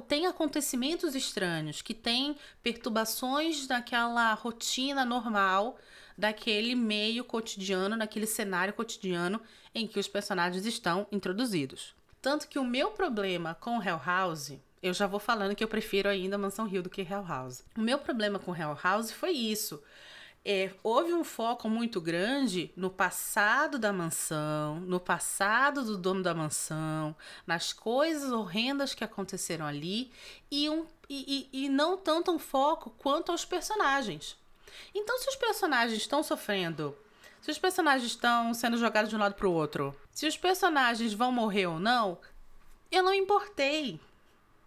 tem 0.08 0.28
acontecimentos 0.28 1.16
estranhos, 1.16 1.82
que 1.82 1.94
tem 1.94 2.38
perturbações 2.62 3.68
naquela 3.68 4.34
rotina 4.34 5.04
normal 5.04 5.78
daquele 6.16 6.76
meio 6.76 7.24
cotidiano, 7.24 7.96
naquele 7.96 8.28
cenário 8.28 8.74
cotidiano 8.74 9.42
em 9.74 9.88
que 9.88 10.00
os 10.00 10.08
personagens 10.08 10.66
estão 10.66 11.08
introduzidos. 11.12 11.96
Tanto 12.22 12.48
que 12.48 12.60
o 12.60 12.64
meu 12.64 12.92
problema 12.92 13.56
com 13.56 13.82
Hell 13.82 14.00
House, 14.06 14.54
eu 14.82 14.94
já 14.94 15.08
vou 15.08 15.20
falando 15.20 15.56
que 15.56 15.64
eu 15.64 15.68
prefiro 15.68 16.08
ainda 16.08 16.38
Mansão 16.38 16.68
Rio 16.68 16.84
do 16.84 16.90
que 16.90 17.02
Hell 17.02 17.26
House. 17.28 17.66
O 17.76 17.82
meu 17.82 17.98
problema 17.98 18.38
com 18.38 18.56
Hell 18.56 18.78
House 18.82 19.12
foi 19.12 19.32
isso. 19.32 19.82
É, 20.46 20.72
houve 20.84 21.14
um 21.14 21.24
foco 21.24 21.70
muito 21.70 22.02
grande 22.02 22.70
no 22.76 22.90
passado 22.90 23.80
da 23.80 23.94
mansão, 23.94 24.82
no 24.82 25.00
passado 25.00 25.86
do 25.86 25.98
dono 25.98 26.22
da 26.22 26.34
mansão, 26.34 27.16
nas 27.48 27.72
coisas 27.72 28.30
horrendas 28.30 28.94
que 28.94 29.06
aconteceram 29.06 29.66
ali 29.66 30.12
e, 30.52 30.70
um, 30.70 30.86
e, 31.10 31.50
e, 31.54 31.66
e 31.66 31.70
não 31.70 31.96
tanto 31.96 32.30
um 32.30 32.40
foco 32.40 32.90
quanto 32.98 33.32
aos 33.32 33.46
personagens. 33.46 34.38
Então, 34.94 35.18
se 35.18 35.30
os 35.30 35.36
personagens 35.38 35.98
estão 35.98 36.22
sofrendo, 36.22 36.94
se 37.42 37.50
os 37.50 37.58
personagens 37.58 38.12
estão 38.12 38.54
sendo 38.54 38.78
jogados 38.78 39.10
de 39.10 39.16
um 39.16 39.20
lado 39.20 39.36
para 39.36 39.48
o 39.48 39.54
outro, 39.54 39.96
se 40.12 40.28
os 40.28 40.38
personagens 40.38 41.14
vão 41.14 41.32
morrer 41.32 41.68
ou 41.68 41.80
não, 41.80 42.18
eu 42.92 43.02
não 43.02 43.14
importei. 43.14 44.00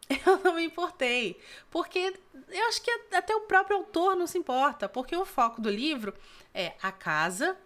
Eu 0.27 0.39
não 0.43 0.55
me 0.55 0.65
importei. 0.65 1.41
Porque 1.71 2.15
eu 2.49 2.69
acho 2.69 2.81
que 2.81 2.91
até 3.13 3.35
o 3.35 3.43
próprio 3.43 3.79
autor 3.79 4.15
não 4.15 4.27
se 4.27 4.39
importa. 4.39 4.89
Porque 4.89 5.17
o 5.17 5.25
foco 5.25 5.61
do 5.61 5.69
livro 5.69 6.15
é 6.55 6.75
a 6.83 6.93
casa, 6.93 7.57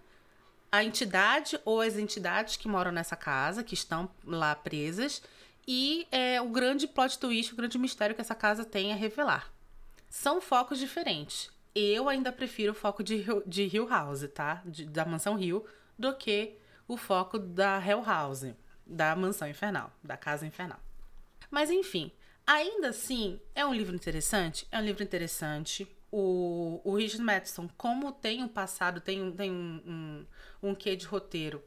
a 0.73 0.83
entidade 0.83 1.61
ou 1.65 1.81
as 1.81 1.97
entidades 1.97 2.57
que 2.57 2.69
moram 2.69 2.93
nessa 2.93 3.17
casa, 3.17 3.63
que 3.63 3.75
estão 3.75 4.11
lá 4.25 4.55
presas, 4.55 5.23
e 5.67 6.07
é, 6.11 6.41
o 6.41 6.49
grande 6.49 6.87
plot 6.89 7.19
twist, 7.19 7.53
o 7.53 7.57
grande 7.57 7.79
mistério 7.79 8.15
que 8.15 8.21
essa 8.21 8.35
casa 8.35 8.65
tem 8.65 8.93
a 8.93 8.97
revelar. 8.97 9.53
São 10.09 10.41
focos 10.41 10.79
diferentes. 10.79 11.51
Eu 11.75 12.09
ainda 12.09 12.33
prefiro 12.33 12.73
o 12.73 12.75
foco 12.75 13.03
de, 13.03 13.25
de 13.47 13.63
Hill 13.63 13.89
House, 13.89 14.27
tá? 14.35 14.63
De, 14.65 14.85
da 14.87 15.05
mansão 15.05 15.39
Hill, 15.39 15.65
do 15.99 16.15
que 16.17 16.57
o 16.89 16.97
foco 16.97 17.39
da 17.39 17.81
Hell 17.85 18.03
House, 18.03 18.47
da 18.85 19.15
mansão 19.15 19.47
infernal, 19.47 19.93
da 20.03 20.17
casa 20.17 20.45
infernal. 20.45 20.81
Mas 21.51 21.71
enfim, 21.71 22.11
ainda 22.51 22.89
assim, 22.89 23.41
é 23.55 23.65
um 23.65 23.73
livro 23.73 23.95
interessante? 23.95 24.67
É 24.73 24.79
um 24.79 24.85
livro 24.85 25.05
interessante. 25.05 25.87
O, 26.11 26.81
o 26.83 26.97
Richard 26.97 27.23
Matheson, 27.23 27.69
como 27.77 28.11
tem 28.11 28.43
um 28.43 28.49
passado, 28.49 29.01
tem, 29.01 29.31
tem 29.31 29.51
um, 29.53 30.27
um, 30.63 30.71
um 30.71 30.75
quê 30.75 30.97
de 30.97 31.07
roteiro, 31.07 31.63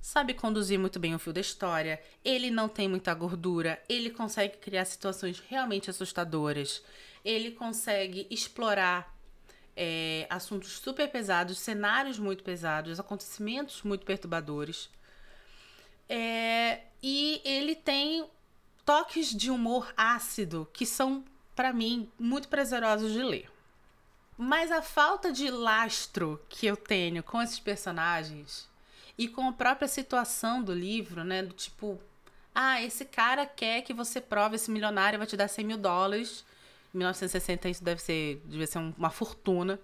sabe 0.00 0.32
conduzir 0.32 0.78
muito 0.78 1.00
bem 1.00 1.12
o 1.12 1.18
fio 1.18 1.32
da 1.32 1.40
história, 1.40 2.00
ele 2.24 2.50
não 2.50 2.68
tem 2.68 2.88
muita 2.88 3.12
gordura, 3.12 3.82
ele 3.88 4.10
consegue 4.10 4.58
criar 4.58 4.84
situações 4.84 5.40
realmente 5.40 5.90
assustadoras, 5.90 6.84
ele 7.24 7.50
consegue 7.50 8.28
explorar 8.30 9.12
é, 9.76 10.28
assuntos 10.30 10.78
super 10.78 11.10
pesados, 11.10 11.58
cenários 11.58 12.20
muito 12.20 12.44
pesados, 12.44 13.00
acontecimentos 13.00 13.82
muito 13.82 14.06
perturbadores. 14.06 14.88
É, 16.08 16.82
e 17.02 17.40
ele 17.44 17.74
tem 17.74 18.24
toques 18.84 19.34
de 19.34 19.50
humor 19.50 19.92
ácido 19.96 20.68
que 20.72 20.84
são, 20.84 21.24
para 21.54 21.72
mim, 21.72 22.10
muito 22.18 22.48
prazerosos 22.48 23.12
de 23.12 23.22
ler. 23.22 23.50
Mas 24.36 24.72
a 24.72 24.82
falta 24.82 25.30
de 25.30 25.50
lastro 25.50 26.40
que 26.48 26.66
eu 26.66 26.76
tenho 26.76 27.22
com 27.22 27.40
esses 27.40 27.60
personagens 27.60 28.68
e 29.16 29.28
com 29.28 29.48
a 29.48 29.52
própria 29.52 29.86
situação 29.86 30.62
do 30.62 30.72
livro, 30.72 31.22
né? 31.22 31.42
Do 31.42 31.52
tipo, 31.52 32.00
ah, 32.54 32.82
esse 32.82 33.04
cara 33.04 33.46
quer 33.46 33.82
que 33.82 33.92
você 33.94 34.20
prove 34.20 34.56
esse 34.56 34.70
milionário 34.70 35.18
vai 35.18 35.26
te 35.26 35.36
dar 35.36 35.48
100 35.48 35.64
mil 35.64 35.78
dólares. 35.78 36.44
Em 36.94 36.98
1960 36.98 37.68
isso 37.68 37.84
deve 37.84 38.02
ser, 38.02 38.42
deve 38.44 38.66
ser 38.66 38.78
uma 38.78 39.10
fortuna. 39.10 39.78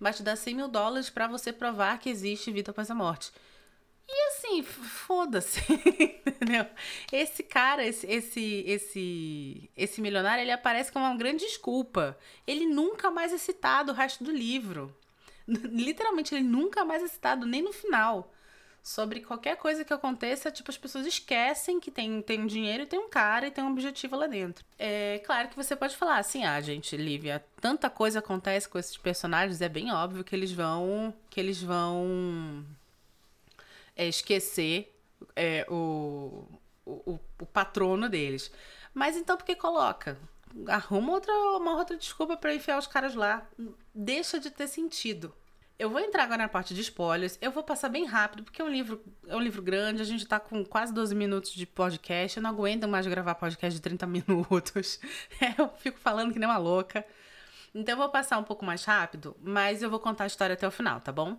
Vai 0.00 0.12
te 0.12 0.22
dar 0.22 0.36
100 0.36 0.54
mil 0.54 0.68
dólares 0.68 1.10
para 1.10 1.26
você 1.26 1.52
provar 1.52 1.98
que 1.98 2.08
existe 2.08 2.52
vida 2.52 2.70
após 2.70 2.90
a 2.90 2.94
morte. 2.94 3.32
Assim, 4.48 4.62
foda-se, 4.62 5.60
entendeu? 6.26 6.66
Esse 7.12 7.42
cara, 7.42 7.84
esse, 7.84 8.06
esse, 8.06 8.64
esse, 8.66 9.70
esse 9.76 10.00
milionário, 10.00 10.42
ele 10.42 10.50
aparece 10.50 10.90
como 10.90 11.04
uma 11.04 11.16
grande 11.16 11.44
desculpa. 11.44 12.18
Ele 12.46 12.64
nunca 12.64 13.10
mais 13.10 13.32
é 13.32 13.38
citado 13.38 13.92
o 13.92 13.94
resto 13.94 14.24
do 14.24 14.32
livro. 14.32 14.94
Literalmente, 15.46 16.34
ele 16.34 16.44
nunca 16.44 16.84
mais 16.84 17.02
é 17.02 17.08
citado, 17.08 17.46
nem 17.46 17.62
no 17.62 17.72
final. 17.72 18.32
Sobre 18.82 19.20
qualquer 19.20 19.56
coisa 19.56 19.84
que 19.84 19.92
aconteça, 19.92 20.50
tipo, 20.50 20.70
as 20.70 20.78
pessoas 20.78 21.06
esquecem 21.06 21.78
que 21.78 21.90
tem, 21.90 22.22
tem 22.22 22.40
um 22.40 22.46
dinheiro 22.46 22.84
e 22.84 22.86
tem 22.86 22.98
um 22.98 23.10
cara 23.10 23.46
e 23.46 23.50
tem 23.50 23.62
um 23.62 23.72
objetivo 23.72 24.16
lá 24.16 24.26
dentro. 24.26 24.64
É 24.78 25.20
claro 25.26 25.48
que 25.48 25.56
você 25.56 25.76
pode 25.76 25.94
falar 25.94 26.16
assim, 26.16 26.44
ah, 26.44 26.58
gente, 26.62 26.96
Lívia, 26.96 27.44
tanta 27.60 27.90
coisa 27.90 28.20
acontece 28.20 28.66
com 28.66 28.78
esses 28.78 28.96
personagens, 28.96 29.60
é 29.60 29.68
bem 29.68 29.92
óbvio 29.92 30.24
que 30.24 30.34
eles 30.34 30.52
vão. 30.52 31.12
que 31.28 31.38
eles 31.38 31.62
vão 31.62 32.64
é 33.98 34.06
esquecer 34.06 34.96
é, 35.34 35.66
o, 35.68 36.46
o, 36.86 37.18
o 37.40 37.46
patrono 37.46 38.08
deles. 38.08 38.50
Mas 38.94 39.16
então 39.16 39.36
por 39.36 39.44
que 39.44 39.56
coloca? 39.56 40.16
Arruma 40.68 41.12
outra, 41.12 41.32
uma 41.56 41.76
outra 41.76 41.96
desculpa 41.96 42.36
para 42.36 42.54
enfiar 42.54 42.78
os 42.78 42.86
caras 42.86 43.14
lá. 43.14 43.46
Deixa 43.94 44.38
de 44.38 44.50
ter 44.50 44.68
sentido. 44.68 45.34
Eu 45.78 45.90
vou 45.90 46.00
entrar 46.00 46.24
agora 46.24 46.42
na 46.42 46.48
parte 46.48 46.74
de 46.74 46.80
spoilers. 46.80 47.38
Eu 47.40 47.52
vou 47.52 47.62
passar 47.62 47.88
bem 47.88 48.04
rápido, 48.04 48.42
porque 48.42 48.60
é 48.60 48.64
um 48.64 48.68
livro, 48.68 49.00
é 49.26 49.36
um 49.36 49.40
livro 49.40 49.62
grande. 49.62 50.02
A 50.02 50.04
gente 50.04 50.26
tá 50.26 50.40
com 50.40 50.64
quase 50.64 50.92
12 50.92 51.14
minutos 51.14 51.52
de 51.52 51.66
podcast. 51.66 52.36
Eu 52.36 52.42
não 52.42 52.50
aguento 52.50 52.88
mais 52.88 53.06
gravar 53.06 53.34
podcast 53.34 53.76
de 53.76 53.82
30 53.82 54.06
minutos. 54.08 54.98
É, 55.40 55.60
eu 55.60 55.68
fico 55.68 55.98
falando 55.98 56.32
que 56.32 56.38
nem 56.38 56.48
uma 56.48 56.58
louca. 56.58 57.04
Então 57.74 57.92
eu 57.92 57.98
vou 57.98 58.08
passar 58.08 58.38
um 58.38 58.42
pouco 58.42 58.64
mais 58.64 58.84
rápido, 58.84 59.36
mas 59.40 59.82
eu 59.82 59.90
vou 59.90 60.00
contar 60.00 60.24
a 60.24 60.26
história 60.26 60.54
até 60.54 60.66
o 60.66 60.70
final, 60.70 61.00
tá 61.00 61.12
bom? 61.12 61.38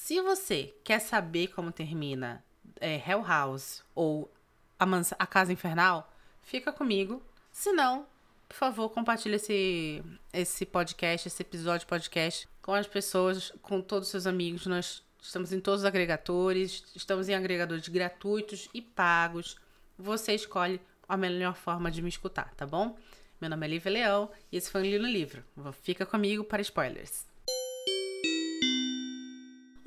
Se 0.00 0.22
você 0.22 0.74
quer 0.84 1.00
saber 1.00 1.48
como 1.48 1.72
termina 1.72 2.42
é, 2.80 3.02
Hell 3.04 3.20
House 3.20 3.82
ou 3.96 4.32
a, 4.78 4.86
a 5.18 5.26
Casa 5.26 5.52
Infernal, 5.52 6.10
fica 6.40 6.72
comigo. 6.72 7.20
Se 7.52 7.72
não, 7.72 8.06
por 8.48 8.54
favor, 8.54 8.88
compartilhe 8.90 9.34
esse, 9.34 10.02
esse 10.32 10.64
podcast, 10.64 11.26
esse 11.26 11.42
episódio 11.42 11.86
podcast 11.86 12.48
com 12.62 12.72
as 12.72 12.86
pessoas, 12.86 13.52
com 13.60 13.82
todos 13.82 14.06
os 14.06 14.10
seus 14.12 14.26
amigos. 14.26 14.66
Nós 14.66 15.04
estamos 15.20 15.52
em 15.52 15.60
todos 15.60 15.80
os 15.80 15.84
agregadores, 15.86 16.84
estamos 16.94 17.28
em 17.28 17.34
agregadores 17.34 17.86
gratuitos 17.88 18.70
e 18.72 18.80
pagos. 18.80 19.58
Você 19.98 20.32
escolhe 20.32 20.80
a 21.08 21.16
melhor 21.16 21.56
forma 21.56 21.90
de 21.90 22.00
me 22.00 22.08
escutar, 22.08 22.54
tá 22.54 22.64
bom? 22.64 22.96
Meu 23.40 23.50
nome 23.50 23.66
é 23.66 23.70
Lívia 23.70 23.92
Leão 23.92 24.30
e 24.50 24.56
esse 24.56 24.70
foi 24.70 24.80
o 24.80 24.84
Lino 24.84 25.08
Livro. 25.08 25.44
Fica 25.82 26.06
comigo 26.06 26.44
para 26.44 26.62
spoilers. 26.62 27.26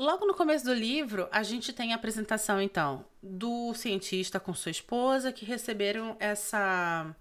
Logo 0.02 0.26
no 0.26 0.34
começo 0.34 0.66
do 0.66 0.74
livro, 0.74 1.28
a 1.32 1.44
gente 1.44 1.72
tem 1.72 1.94
a 1.94 1.96
apresentação, 1.96 2.60
então, 2.60 3.06
do 3.22 3.72
cientista 3.76 4.40
com 4.40 4.52
sua 4.52 4.72
esposa 4.72 5.32
que 5.32 5.46
receberam 5.46 6.18
essa, 6.20 7.16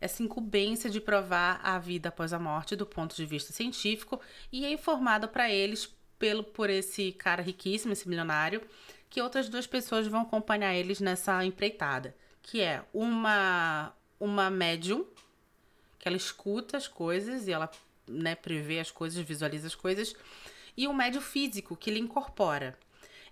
essa 0.00 0.22
incumbência 0.22 0.88
de 0.88 1.00
provar 1.00 1.60
a 1.64 1.80
vida 1.80 2.10
após 2.10 2.32
a 2.32 2.38
morte 2.38 2.76
do 2.76 2.86
ponto 2.86 3.16
de 3.16 3.26
vista 3.26 3.52
científico 3.52 4.20
e 4.52 4.64
é 4.64 4.70
informado 4.70 5.26
para 5.26 5.50
eles 5.50 5.92
pelo 6.16 6.44
por 6.44 6.70
esse 6.70 7.10
cara 7.10 7.42
riquíssimo, 7.42 7.92
esse 7.92 8.08
milionário, 8.08 8.62
que 9.10 9.20
outras 9.20 9.48
duas 9.48 9.66
pessoas 9.66 10.06
vão 10.06 10.20
acompanhar 10.20 10.72
eles 10.76 11.00
nessa 11.00 11.44
empreitada, 11.44 12.14
que 12.40 12.60
é 12.60 12.84
uma 12.94 13.92
uma 14.20 14.48
médium 14.48 15.04
que 15.98 16.06
ela 16.06 16.16
escuta 16.16 16.76
as 16.76 16.86
coisas 16.86 17.48
e 17.48 17.52
ela 17.52 17.68
né, 18.06 18.36
prevê 18.36 18.78
as 18.78 18.92
coisas, 18.92 19.18
visualiza 19.24 19.66
as 19.66 19.74
coisas 19.74 20.14
e 20.76 20.86
o 20.86 20.94
médio 20.94 21.20
físico 21.20 21.76
que 21.76 21.90
ele 21.90 21.98
incorpora. 21.98 22.78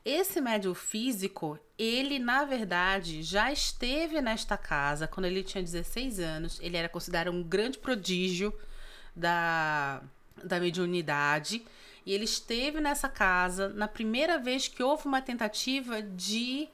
Esse 0.05 0.41
médio 0.41 0.75
físico, 0.75 1.59
ele 1.79 2.19
na 2.19 2.45
verdade 2.45 3.23
já 3.23 3.53
esteve 3.53 4.21
nesta 4.21 4.57
casa 4.57 5.07
quando 5.07 5.27
ele 5.27 5.43
tinha 5.43 5.63
16 5.63 6.19
anos. 6.21 6.59
Ele 6.63 6.77
era 6.77 6.89
considerado 6.89 7.31
um 7.35 7.43
grande 7.43 7.79
prodígio 7.79 8.53
da, 9.15 10.03
da 10.43 10.59
mediunidade. 10.59 11.63
E 12.07 12.15
ele 12.15 12.25
esteve 12.25 12.81
nessa 12.81 13.09
casa 13.11 13.69
na 13.69 13.87
primeira 13.87 14.39
vez 14.39 14.69
que 14.69 14.83
houve 14.83 15.07
uma 15.07 15.21
tentativa 15.21 16.01
de 16.01 16.67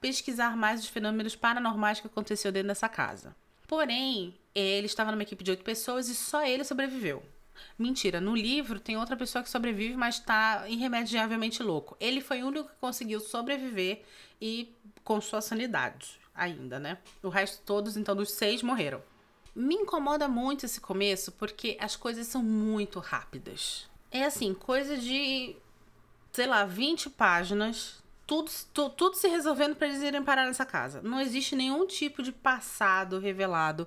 pesquisar 0.00 0.56
mais 0.56 0.80
os 0.80 0.88
fenômenos 0.88 1.36
paranormais 1.36 2.00
que 2.00 2.06
aconteceu 2.06 2.50
dentro 2.50 2.68
dessa 2.68 2.88
casa. 2.88 3.36
Porém, 3.68 4.34
ele 4.54 4.86
estava 4.86 5.10
numa 5.10 5.22
equipe 5.22 5.44
de 5.44 5.50
oito 5.50 5.62
pessoas 5.62 6.08
e 6.08 6.14
só 6.14 6.44
ele 6.44 6.64
sobreviveu. 6.64 7.22
Mentira, 7.78 8.20
no 8.20 8.34
livro 8.34 8.78
tem 8.78 8.96
outra 8.96 9.16
pessoa 9.16 9.42
que 9.42 9.50
sobrevive, 9.50 9.96
mas 9.96 10.16
está 10.16 10.64
irremediavelmente 10.68 11.62
louco. 11.62 11.96
Ele 12.00 12.20
foi 12.20 12.42
o 12.42 12.48
único 12.48 12.68
que 12.68 12.76
conseguiu 12.80 13.20
sobreviver 13.20 14.02
e 14.40 14.74
com 15.04 15.20
sua 15.20 15.40
sanidade 15.40 16.20
ainda, 16.34 16.78
né? 16.78 16.98
O 17.22 17.28
resto 17.28 17.62
todos, 17.64 17.96
então, 17.96 18.16
dos 18.16 18.32
seis 18.32 18.62
morreram. 18.62 19.02
Me 19.54 19.74
incomoda 19.74 20.26
muito 20.28 20.64
esse 20.64 20.80
começo 20.80 21.32
porque 21.32 21.76
as 21.78 21.94
coisas 21.94 22.26
são 22.26 22.42
muito 22.42 22.98
rápidas. 22.98 23.88
É 24.10 24.24
assim, 24.24 24.54
coisa 24.54 24.96
de, 24.96 25.56
sei 26.32 26.46
lá, 26.46 26.64
20 26.64 27.10
páginas, 27.10 28.02
tudo, 28.26 28.50
tu, 28.72 28.90
tudo 28.90 29.16
se 29.16 29.28
resolvendo 29.28 29.76
para 29.76 29.88
eles 29.88 30.02
irem 30.02 30.22
parar 30.22 30.46
nessa 30.46 30.64
casa. 30.64 31.02
Não 31.02 31.20
existe 31.20 31.54
nenhum 31.54 31.86
tipo 31.86 32.22
de 32.22 32.32
passado 32.32 33.18
revelado, 33.18 33.86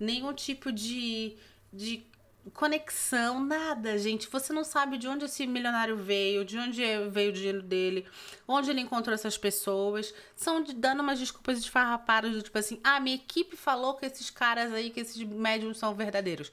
nenhum 0.00 0.32
tipo 0.32 0.72
de, 0.72 1.36
de 1.72 2.06
conexão, 2.52 3.40
nada, 3.40 3.96
gente. 3.98 4.28
Você 4.28 4.52
não 4.52 4.64
sabe 4.64 4.98
de 4.98 5.08
onde 5.08 5.24
esse 5.24 5.46
milionário 5.46 5.96
veio, 5.96 6.44
de 6.44 6.58
onde 6.58 6.82
veio 7.10 7.30
o 7.30 7.32
dinheiro 7.32 7.62
dele, 7.62 8.06
onde 8.46 8.70
ele 8.70 8.80
encontrou 8.80 9.14
essas 9.14 9.38
pessoas. 9.38 10.14
São 10.36 10.62
de, 10.62 10.74
dando 10.74 11.00
umas 11.00 11.18
desculpas 11.18 11.58
esfarrapadas 11.58 12.32
do 12.32 12.42
tipo 12.42 12.58
assim: 12.58 12.80
ah, 12.84 13.00
minha 13.00 13.16
equipe 13.16 13.56
falou 13.56 13.94
que 13.94 14.06
esses 14.06 14.30
caras 14.30 14.72
aí, 14.72 14.90
que 14.90 15.00
esses 15.00 15.22
médiums 15.22 15.78
são 15.78 15.94
verdadeiros. 15.94 16.52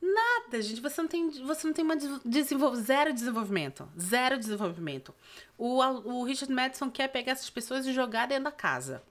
Nada, 0.00 0.62
gente. 0.62 0.80
Você 0.80 1.02
não 1.02 1.08
tem, 1.08 1.30
você 1.44 1.66
não 1.66 1.74
tem 1.74 1.84
uma 1.84 1.96
desenvol 2.24 2.74
zero 2.74 3.12
desenvolvimento. 3.12 3.88
Zero 4.00 4.38
desenvolvimento. 4.38 5.14
O, 5.58 5.78
o 5.78 6.24
Richard 6.24 6.52
Madison 6.52 6.90
quer 6.90 7.08
pegar 7.08 7.32
essas 7.32 7.50
pessoas 7.50 7.86
e 7.86 7.92
jogar 7.92 8.26
dentro 8.26 8.44
da 8.44 8.52
casa. 8.52 9.02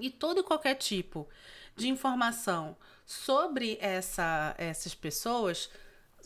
E 0.00 0.10
todo 0.10 0.40
e 0.40 0.44
qualquer 0.44 0.76
tipo 0.76 1.28
de 1.74 1.88
informação 1.88 2.76
sobre 3.08 3.78
essa, 3.80 4.54
essas 4.58 4.94
pessoas, 4.94 5.70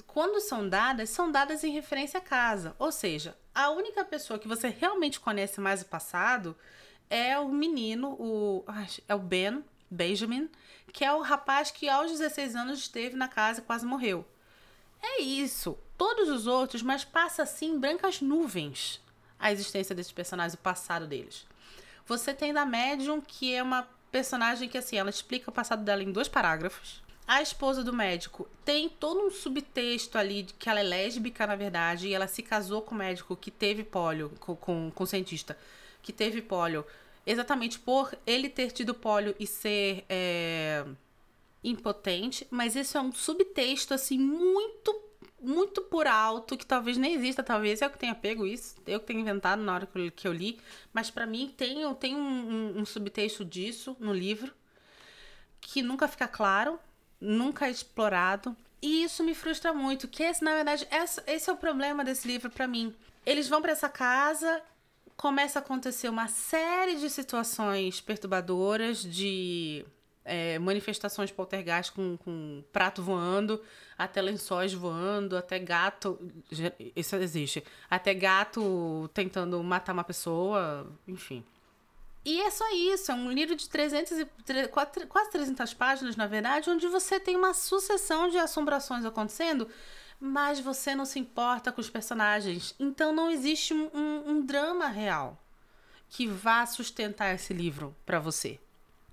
quando 0.05 0.41
são 0.41 0.69
dadas, 0.69 1.11
são 1.11 1.31
dadas 1.31 1.63
em 1.63 1.71
referência 1.71 2.19
à 2.19 2.21
casa. 2.21 2.75
Ou 2.77 2.91
seja, 2.91 3.37
a 3.55 3.71
única 3.71 4.05
pessoa 4.05 4.37
que 4.37 4.49
você 4.49 4.69
realmente 4.69 5.21
conhece 5.21 5.61
mais 5.61 5.83
o 5.83 5.87
passado 5.87 6.57
é 7.09 7.39
o 7.39 7.49
menino, 7.51 8.17
o, 8.19 8.65
é 9.07 9.15
o 9.15 9.19
Ben 9.21 9.65
Benjamin, 9.89 10.51
que 10.93 11.05
é 11.05 11.13
o 11.13 11.21
rapaz 11.21 11.71
que 11.71 11.89
aos 11.89 12.11
16 12.11 12.57
anos 12.57 12.81
esteve 12.81 13.15
na 13.15 13.29
casa 13.29 13.61
e 13.61 13.65
quase 13.65 13.87
morreu. 13.87 14.27
É 15.01 15.23
isso. 15.23 15.79
Todos 15.97 16.29
os 16.29 16.49
outros, 16.49 16.83
mas 16.83 17.05
passa 17.05 17.45
assim 17.45 17.79
brancas 17.79 18.21
nuvens 18.21 19.01
a 19.39 19.53
existência 19.53 19.95
desses 19.95 20.13
personagens, 20.13 20.55
o 20.55 20.59
passado 20.59 21.07
deles. 21.07 21.47
Você 22.07 22.35
tem 22.35 22.53
da 22.53 22.67
Medium, 22.67 23.21
que 23.21 23.55
é 23.55 23.63
uma 23.63 23.87
personagem 24.13 24.69
que, 24.69 24.79
assim, 24.79 24.97
ela 24.97 25.11
explica 25.11 25.51
o 25.51 25.53
passado 25.53 25.83
dela 25.83 26.03
em 26.03 26.13
dois 26.13 26.29
parágrafos. 26.29 27.03
A 27.27 27.41
esposa 27.41 27.83
do 27.83 27.93
médico 27.93 28.49
tem 28.65 28.89
todo 28.89 29.21
um 29.21 29.31
subtexto 29.31 30.19
ali 30.19 30.43
de 30.43 30.55
que 30.55 30.69
ela 30.69 30.81
é 30.81 30.83
lésbica, 30.83 31.47
na 31.47 31.57
verdade, 31.57 32.09
e 32.09 32.15
ela 32.15 32.27
se 32.27 32.43
casou 32.43 32.83
com 32.83 32.95
o 32.95 32.99
médico 32.99 33.35
que 33.35 33.51
teve 33.51 33.83
pólio, 33.83 34.31
com, 34.39 34.55
com, 34.55 34.93
com 34.95 35.05
o 35.05 35.07
cientista 35.07 35.57
que 36.03 36.13
teve 36.13 36.43
pólio, 36.43 36.85
exatamente 37.25 37.79
por 37.79 38.13
ele 38.27 38.49
ter 38.49 38.73
tido 38.73 38.93
pólio 38.93 39.35
e 39.39 39.47
ser 39.47 40.05
é, 40.09 40.85
impotente, 41.63 42.47
mas 42.51 42.75
isso 42.75 42.99
é 42.99 43.01
um 43.01 43.13
subtexto, 43.13 43.95
assim, 43.95 44.19
muito 44.19 44.93
muito 45.43 45.83
por 45.83 46.07
alto, 46.07 46.57
que 46.57 46.65
talvez 46.65 46.97
nem 46.97 47.15
exista, 47.15 47.43
talvez 47.43 47.83
eu 47.83 47.91
que 47.91 47.99
tenha 47.99 48.15
pego 48.15 48.47
isso, 48.47 48.77
eu 48.87 49.01
que 49.01 49.07
tenha 49.07 49.21
inventado 49.21 49.61
na 49.61 49.75
hora 49.75 49.89
que 50.15 50.27
eu, 50.27 50.33
li, 50.33 50.59
mas 50.93 51.11
para 51.11 51.27
mim 51.27 51.53
tem, 51.57 51.93
tem 51.97 52.15
um, 52.15 52.21
um, 52.21 52.79
um, 52.81 52.85
subtexto 52.87 53.45
disso 53.45 53.97
no 53.99 54.13
livro 54.13 54.55
que 55.61 55.83
nunca 55.83 56.07
fica 56.07 56.29
claro, 56.29 56.79
nunca 57.21 57.67
é 57.67 57.71
explorado, 57.71 58.57
e 58.81 59.05
isso 59.05 59.23
me 59.23 59.35
frustra 59.35 59.73
muito, 59.73 60.09
que 60.09 60.23
esse, 60.23 60.43
na 60.43 60.55
verdade, 60.55 60.87
esse, 60.91 61.23
esse 61.27 61.51
é 61.51 61.53
o 61.53 61.57
problema 61.57 62.05
desse 62.05 62.27
livro 62.27 62.51
para 62.51 62.67
mim. 62.67 62.93
Eles 63.25 63.49
vão 63.49 63.63
para 63.63 63.71
essa 63.71 63.89
casa, 63.89 64.61
começa 65.17 65.61
a 65.61 65.63
acontecer 65.63 66.09
uma 66.09 66.27
série 66.27 66.97
de 66.97 67.09
situações 67.09 68.01
perturbadoras, 68.01 69.03
de 69.03 69.85
é, 70.25 70.59
manifestações 70.59 71.31
poltergeist 71.31 71.93
com, 71.93 72.17
com 72.17 72.63
prato 72.73 73.03
voando, 73.03 73.61
até 73.97 74.21
lençóis 74.21 74.73
voando, 74.73 75.37
até 75.37 75.59
gato. 75.59 76.19
Isso 76.95 77.17
existe. 77.17 77.65
Até 77.91 78.15
gato 78.15 79.11
tentando 79.13 79.63
matar 79.63 79.93
uma 79.93 80.05
pessoa, 80.05 80.87
enfim. 81.07 81.45
E 82.25 82.41
é 82.41 82.51
só 82.51 82.65
isso, 82.73 83.11
é 83.11 83.15
um 83.15 83.33
livro 83.33 83.57
de 83.57 83.69
300 83.69 84.19
e, 84.21 84.27
quase 85.09 85.31
300 85.33 85.75
páginas, 85.75 86.15
na 86.15 86.27
verdade, 86.27 86.71
onde 86.71 86.87
você 86.87 87.19
tem 87.19 87.35
uma 87.35 87.53
sucessão 87.53 88.29
de 88.29 88.39
assombrações 88.39 89.05
acontecendo, 89.05 89.69
mas 90.21 90.61
você 90.61 90.95
não 90.95 91.05
se 91.05 91.19
importa 91.19 91.73
com 91.73 91.81
os 91.81 91.91
personagens. 91.91 92.77
Então 92.79 93.13
não 93.13 93.29
existe 93.29 93.75
um, 93.75 93.91
um, 93.93 94.31
um 94.31 94.47
drama 94.47 94.87
real 94.87 95.37
que 96.09 96.29
vá 96.29 96.65
sustentar 96.65 97.35
esse 97.35 97.53
livro 97.53 97.97
para 98.07 98.21
você. 98.21 98.61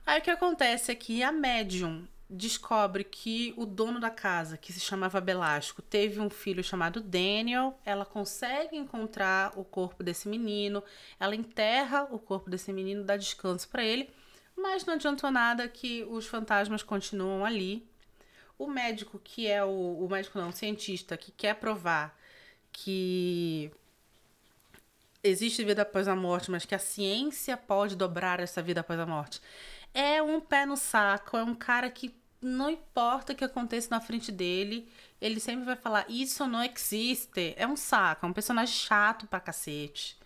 Aí 0.10 0.18
o 0.18 0.22
que 0.24 0.32
acontece 0.32 0.92
é 0.92 0.96
que 0.96 1.22
a 1.22 1.32
médium 1.32 2.08
descobre 2.28 3.04
que 3.04 3.54
o 3.56 3.64
dono 3.64 4.00
da 4.00 4.10
casa, 4.10 4.58
que 4.58 4.74
se 4.74 4.80
chamava 4.80 5.22
Belasco, 5.22 5.84
teve 5.84 6.20
um 6.20 6.32
filho 6.32 6.64
chamado 6.64 7.00
Daniel. 7.00 7.80
Ela 7.86 8.04
consegue 8.04 8.76
encontrar 8.76 9.54
o 9.56 9.64
corpo 9.64 10.02
desse 10.02 10.28
menino, 10.28 10.84
ela 11.20 11.36
enterra 11.36 12.08
o 12.10 12.18
corpo 12.18 12.50
desse 12.50 12.74
menino, 12.74 13.04
dá 13.04 13.16
descanso 13.18 13.70
para 13.70 13.84
ele, 13.84 14.10
mas 14.58 14.84
não 14.84 14.96
adiantou 14.96 15.30
nada 15.30 15.68
que 15.68 16.04
os 16.06 16.26
fantasmas 16.26 16.82
continuam 16.82 17.46
ali. 17.46 17.88
O 18.58 18.66
médico, 18.66 19.22
que 19.24 19.46
é 19.46 19.64
o, 19.64 19.70
o 20.04 20.10
médico 20.10 20.40
não, 20.40 20.50
o 20.50 20.54
cientista, 20.54 21.16
que 21.18 21.32
quer 21.32 21.54
provar 21.54 22.18
que 22.72 23.72
existe 25.24 25.64
vida 25.64 25.84
após 25.84 26.08
a 26.08 26.16
morte, 26.16 26.50
mas 26.50 26.66
que 26.66 26.74
a 26.74 26.80
ciência 26.80 27.56
pode 27.56 27.96
dobrar 27.96 28.40
essa 28.40 28.60
vida 28.60 28.82
após 28.82 29.00
a 29.00 29.06
morte 29.06 29.40
é 29.94 30.22
um 30.22 30.40
pé 30.40 30.66
no 30.66 30.78
saco, 30.78 31.38
é 31.38 31.44
um 31.44 31.56
cara 31.56 31.90
que 31.90 32.14
não 32.42 32.70
importa 32.70 33.34
o 33.34 33.36
que 33.36 33.44
aconteça 33.44 33.90
na 33.90 34.00
frente 34.00 34.32
dele, 34.32 34.88
ele 35.22 35.40
sempre 35.40 35.66
vai 35.66 35.76
falar: 35.76 36.06
Isso 36.10 36.48
não 36.48 36.64
existe. 36.64 37.54
É 37.58 37.68
um 37.68 37.76
saco, 37.76 38.26
é 38.26 38.30
um 38.30 38.34
personagem 38.34 38.74
chato 38.74 39.28
pra 39.28 39.40
cacete. 39.40 40.18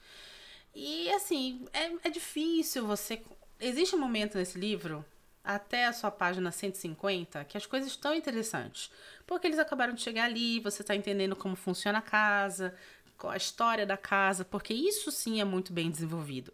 E 0.76 1.10
assim, 1.12 1.66
é, 1.74 2.08
é 2.08 2.10
difícil 2.10 2.86
você. 2.86 3.22
Existe 3.60 3.96
um 3.96 4.00
momento 4.00 4.38
nesse 4.38 4.58
livro, 4.60 5.06
até 5.44 5.86
a 5.86 5.94
sua 5.94 6.12
página 6.12 6.52
150, 6.52 7.46
que 7.46 7.58
as 7.58 7.66
coisas 7.66 7.90
estão 7.90 8.14
interessantes. 8.14 8.92
Porque 9.26 9.48
eles 9.48 9.60
acabaram 9.60 9.94
de 9.94 10.02
chegar 10.02 10.26
ali, 10.26 10.60
você 10.60 10.82
está 10.82 10.96
entendendo 10.96 11.36
como 11.36 11.56
funciona 11.56 12.00
a 12.00 12.02
casa, 12.02 12.76
a 13.24 13.38
história 13.38 13.86
da 13.86 13.96
casa, 13.96 14.44
porque 14.44 14.74
isso 14.74 15.12
sim 15.12 15.40
é 15.40 15.46
muito 15.46 15.72
bem 15.72 15.90
desenvolvido 15.90 16.52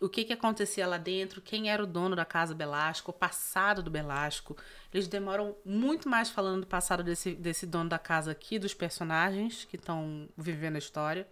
o 0.00 0.08
que, 0.08 0.24
que 0.24 0.32
acontecia 0.32 0.86
lá 0.86 0.98
dentro, 0.98 1.40
quem 1.40 1.70
era 1.70 1.82
o 1.82 1.86
dono 1.86 2.14
da 2.14 2.24
casa 2.24 2.54
Belasco, 2.54 3.10
o 3.10 3.14
passado 3.14 3.82
do 3.82 3.90
Belasco. 3.90 4.56
Eles 4.92 5.08
demoram 5.08 5.56
muito 5.64 6.08
mais 6.08 6.28
falando 6.28 6.60
do 6.60 6.66
passado 6.66 7.02
desse, 7.02 7.34
desse 7.34 7.66
dono 7.66 7.88
da 7.88 7.98
casa 7.98 8.32
aqui, 8.32 8.58
dos 8.58 8.74
personagens 8.74 9.64
que 9.64 9.76
estão 9.76 10.28
vivendo 10.36 10.76
a 10.76 10.78
história. 10.78 11.26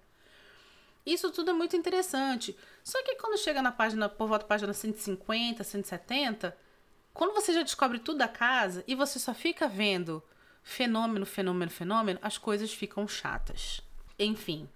Isso 1.05 1.31
tudo 1.31 1.51
é 1.51 1.53
muito 1.53 1.77
interessante. 1.77 2.57
Só 2.83 3.03
que 3.03 3.17
quando 3.17 3.39
chega 3.39 3.61
na 3.61 3.71
página, 3.71 4.09
por 4.09 4.29
volta 4.29 4.45
da 4.45 4.49
página 4.49 4.73
150, 4.73 5.63
170, 5.63 6.57
quando 7.13 7.35
você 7.35 7.53
já 7.53 7.63
descobre 7.63 7.99
tudo 7.99 8.19
da 8.19 8.29
casa 8.29 8.83
e 8.87 8.95
você 8.95 9.19
só 9.19 9.35
fica 9.35 9.69
vendo 9.69 10.23
fenômeno, 10.63 11.27
fenômeno, 11.27 11.71
fenômeno, 11.71 12.19
as 12.23 12.39
coisas 12.39 12.73
ficam 12.73 13.07
chatas. 13.07 13.83
Enfim, 14.19 14.69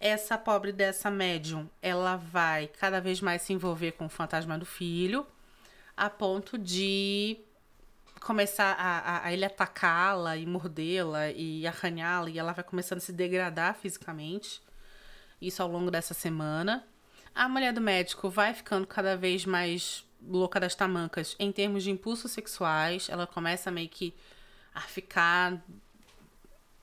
essa 0.00 0.36
pobre 0.36 0.72
dessa 0.72 1.10
médium, 1.10 1.68
ela 1.80 2.16
vai 2.16 2.68
cada 2.68 3.00
vez 3.00 3.20
mais 3.20 3.42
se 3.42 3.52
envolver 3.52 3.92
com 3.92 4.06
o 4.06 4.08
fantasma 4.08 4.58
do 4.58 4.66
filho, 4.66 5.26
a 5.96 6.10
ponto 6.10 6.58
de 6.58 7.38
começar 8.20 8.72
a, 8.78 8.98
a, 8.98 9.26
a 9.26 9.32
ele 9.32 9.44
atacá-la 9.44 10.36
e 10.36 10.46
mordê-la 10.46 11.30
e 11.30 11.66
arranhá-la, 11.66 12.30
e 12.30 12.38
ela 12.38 12.52
vai 12.52 12.64
começando 12.64 12.98
a 12.98 13.00
se 13.00 13.12
degradar 13.12 13.74
fisicamente. 13.74 14.62
Isso 15.40 15.62
ao 15.62 15.68
longo 15.68 15.90
dessa 15.90 16.14
semana. 16.14 16.86
A 17.34 17.48
mulher 17.48 17.72
do 17.72 17.80
médico 17.80 18.30
vai 18.30 18.54
ficando 18.54 18.86
cada 18.86 19.16
vez 19.16 19.44
mais 19.44 20.04
louca 20.26 20.58
das 20.58 20.74
tamancas 20.74 21.36
em 21.38 21.52
termos 21.52 21.82
de 21.82 21.90
impulsos 21.90 22.30
sexuais. 22.30 23.08
Ela 23.10 23.26
começa 23.26 23.70
meio 23.70 23.88
que 23.88 24.14
a 24.74 24.80
ficar 24.80 25.62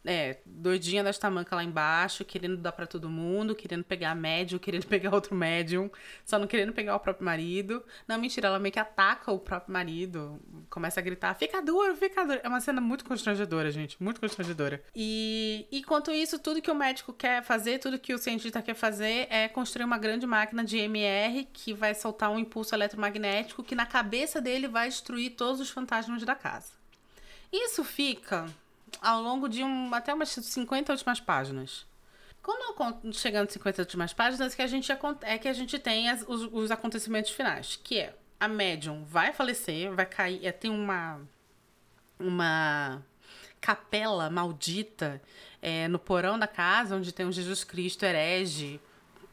é, 0.06 0.40
doidinha 0.46 1.04
das 1.04 1.18
tamancas 1.18 1.56
lá 1.56 1.64
embaixo, 1.64 2.26
querendo 2.26 2.58
dar 2.58 2.72
para 2.72 2.88
todo 2.88 3.10
mundo, 3.10 3.56
querendo 3.56 3.84
pegar 3.84 4.16
médium, 4.16 4.58
querendo 4.60 4.86
pegar 4.86 5.14
outro 5.14 5.36
médium, 5.36 5.90
só 6.26 6.40
não 6.40 6.48
querendo 6.48 6.74
pegar 6.74 6.96
o 6.96 7.00
próprio 7.00 7.26
marido. 7.26 7.84
Não, 8.08 8.18
mentira, 8.18 8.48
ela 8.48 8.60
meio 8.60 8.74
que 8.74 8.80
ataca 8.80 9.32
o 9.32 9.40
próprio 9.40 9.72
marido, 9.72 10.40
começa 10.70 11.00
a 11.00 11.04
gritar: 11.04 11.34
fica 11.36 11.62
duro, 11.62 11.96
fica 11.96 12.26
duro. 12.26 12.40
É 12.44 12.48
uma 12.48 12.60
cena 12.60 12.82
muito 12.82 13.06
constrangedora, 13.06 13.72
gente, 13.72 14.02
muito 14.02 14.20
constrangedora. 14.20 14.84
E 14.96 15.68
enquanto 15.72 16.12
isso, 16.12 16.40
tudo 16.40 16.62
que 16.62 16.72
o 16.72 16.76
médico 16.76 17.14
quer 17.14 17.44
fazer, 17.44 17.80
tudo 17.80 18.00
que 18.00 18.14
o 18.14 18.18
cientista 18.18 18.62
quer 18.62 18.76
fazer 18.76 19.28
é 19.30 19.48
construir 19.48 19.86
uma 19.86 19.98
grande 19.98 20.26
máquina 20.26 20.64
de 20.64 20.78
MR 20.78 21.48
que 21.54 21.74
vai 21.74 21.94
soltar 21.94 22.32
um 22.32 22.40
impulso 22.40 22.74
eletromagnético 22.74 23.64
que 23.64 23.76
na 23.76 23.86
cabeça 23.86 24.42
dele 24.42 24.68
vai 24.68 24.88
destruir 24.90 25.32
todos 25.32 25.62
os 25.62 25.70
fantasmas 25.70 26.24
da 26.24 26.36
casa. 26.36 26.72
Isso 27.52 27.84
fica 27.84 28.48
ao 29.02 29.22
longo 29.22 29.48
de 29.48 29.64
um, 29.64 29.94
até 29.94 30.14
umas 30.14 30.30
50 30.30 30.92
últimas 30.92 31.20
páginas. 31.20 31.86
Quando 32.42 33.14
chegando 33.14 33.48
às 33.48 33.54
50 33.54 33.82
últimas 33.84 34.14
páginas, 34.14 34.56
que 34.56 34.62
a 34.62 34.68
gente 34.68 34.92
é 35.22 35.38
que 35.38 35.48
a 35.48 35.54
gente 35.54 35.78
tem 35.78 36.10
as, 36.10 36.24
os, 36.28 36.50
os, 36.52 36.72
acontecimentos 36.72 37.32
finais, 37.32 37.80
que 37.84 38.00
é 38.00 38.16
a 38.40 38.48
médium 38.48 39.04
vai 39.06 39.32
falecer, 39.32 39.94
vai 39.94 40.06
cair, 40.06 40.44
é, 40.46 40.52
tem 40.52 40.72
uma 40.72 41.22
uma 42.20 43.04
capela 43.60 44.30
maldita 44.30 45.22
é, 45.62 45.88
no 45.88 46.00
porão 46.00 46.38
da 46.38 46.48
casa, 46.48 46.96
onde 46.96 47.12
tem 47.12 47.26
um 47.28 47.32
Jesus 47.32 47.64
Cristo 47.64 48.04
herege, 48.04 48.80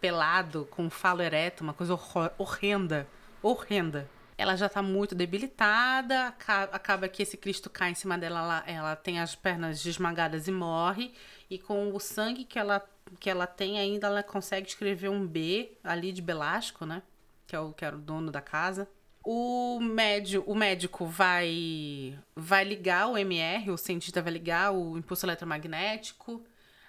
pelado, 0.01 0.69
com 0.71 0.91
falo 0.91 1.23
ereto, 1.23 1.65
uma 1.65 1.73
coisa 1.73 1.99
horrenda, 2.37 3.09
horrenda 3.43 4.09
ela 4.39 4.55
já 4.55 4.69
tá 4.69 4.81
muito 4.81 5.17
debilitada, 5.17 6.29
acaba 6.73 7.09
que 7.09 7.25
esse 7.25 7.37
Cristo 7.37 7.69
cai 7.69 7.91
em 7.91 7.95
cima 7.97 8.17
dela, 8.17 8.39
ela, 8.39 8.65
ela 8.69 8.97
tem 8.97 9.19
as 9.19 9.35
pernas 9.35 9.85
esmagadas 9.85 10.47
e 10.47 10.53
morre, 10.53 11.13
e 11.51 11.59
com 11.59 11.93
o 11.93 11.99
sangue 11.99 12.45
que 12.45 12.57
ela, 12.57 12.81
que 13.19 13.29
ela 13.29 13.49
tem 13.49 13.81
ainda, 13.81 14.07
ela 14.07 14.23
consegue 14.23 14.69
escrever 14.69 15.09
um 15.09 15.27
B 15.27 15.73
ali 15.83 16.13
de 16.13 16.23
Belasco, 16.23 16.87
né? 16.87 17.03
Que 17.49 17.57
é 17.57 17.61
o, 17.61 17.73
que 17.73 17.85
era 17.85 17.97
o 17.97 18.01
dono 18.01 18.31
da 18.31 18.41
casa. 18.41 18.89
O, 19.25 19.81
médio, 19.81 20.45
o 20.47 20.55
médico 20.55 21.05
vai, 21.05 22.17
vai 22.37 22.63
ligar 22.63 23.09
o 23.09 23.19
MR, 23.19 23.73
o 23.73 23.77
cientista 23.77 24.23
vai 24.23 24.33
ligar 24.33 24.73
o 24.73 24.97
impulso 24.97 25.27
eletromagnético, 25.27 26.45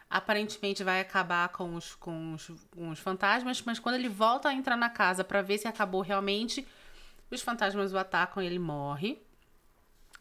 aparentemente 0.07 0.83
vai 0.83 1.01
acabar 1.01 1.49
com 1.49 1.73
os, 1.73 1.95
com 1.95 2.35
os, 2.35 2.51
com 2.69 2.89
os 2.89 2.99
fantasmas, 2.99 3.63
mas 3.63 3.79
quando 3.79 3.95
ele 3.95 4.07
volta 4.07 4.49
a 4.49 4.53
entrar 4.53 4.77
na 4.77 4.89
casa 4.89 5.23
para 5.23 5.41
ver 5.41 5.57
se 5.57 5.67
acabou 5.67 6.01
realmente, 6.01 6.65
os 7.35 7.41
fantasmas 7.41 7.93
o 7.93 7.97
atacam 7.97 8.41
e 8.41 8.45
ele 8.45 8.59
morre. 8.59 9.21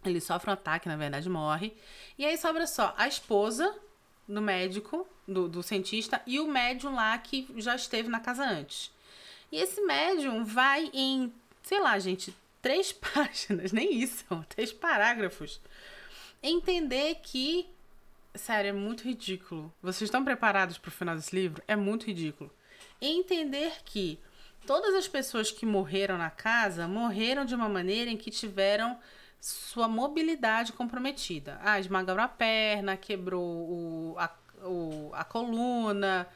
Ele 0.04 0.20
sofre 0.20 0.50
um 0.50 0.52
ataque, 0.52 0.88
na 0.88 0.96
verdade, 0.96 1.28
morre. 1.28 1.76
E 2.16 2.24
aí 2.24 2.36
sobra 2.36 2.66
só 2.66 2.94
a 2.96 3.08
esposa 3.08 3.74
do 4.28 4.42
médico, 4.42 5.06
do, 5.26 5.48
do 5.48 5.62
cientista, 5.62 6.20
e 6.26 6.38
o 6.38 6.46
médium 6.46 6.94
lá 6.94 7.16
que 7.18 7.48
já 7.56 7.74
esteve 7.74 8.08
na 8.08 8.20
casa 8.20 8.44
antes. 8.44 8.90
E 9.50 9.56
esse 9.56 9.80
médium 9.80 10.44
vai 10.44 10.90
em, 10.92 11.32
sei 11.62 11.80
lá, 11.80 11.98
gente, 11.98 12.34
três 12.60 12.92
páginas, 12.92 13.72
nem 13.72 13.94
isso, 13.94 14.24
três 14.48 14.72
parágrafos. 14.72 15.60
Entender 16.42 17.16
que, 17.22 17.66
sério, 18.34 18.68
é 18.68 18.72
muito 18.72 19.04
ridículo. 19.04 19.72
Vocês 19.82 20.08
estão 20.08 20.22
preparados 20.22 20.78
para 20.78 20.88
o 20.88 20.92
final 20.92 21.16
desse 21.16 21.34
livro? 21.34 21.62
É 21.66 21.74
muito 21.74 22.06
ridículo. 22.06 22.50
Entender 23.00 23.72
que 23.84 24.18
todas 24.68 24.94
as 24.94 25.08
pessoas 25.08 25.50
que 25.50 25.64
morreram 25.64 26.18
na 26.18 26.28
casa 26.28 26.86
morreram 26.86 27.46
de 27.46 27.54
uma 27.54 27.70
maneira 27.70 28.10
em 28.10 28.18
que 28.18 28.30
tiveram 28.30 28.98
sua 29.40 29.88
mobilidade 29.88 30.74
comprometida. 30.74 31.58
Ah, 31.64 31.80
esmagaram 31.80 32.22
a 32.22 32.28
perna, 32.28 32.94
quebrou 32.94 33.42
o, 33.42 34.16
a, 34.18 34.30
o, 34.62 35.10
a 35.14 35.24
coluna 35.24 36.28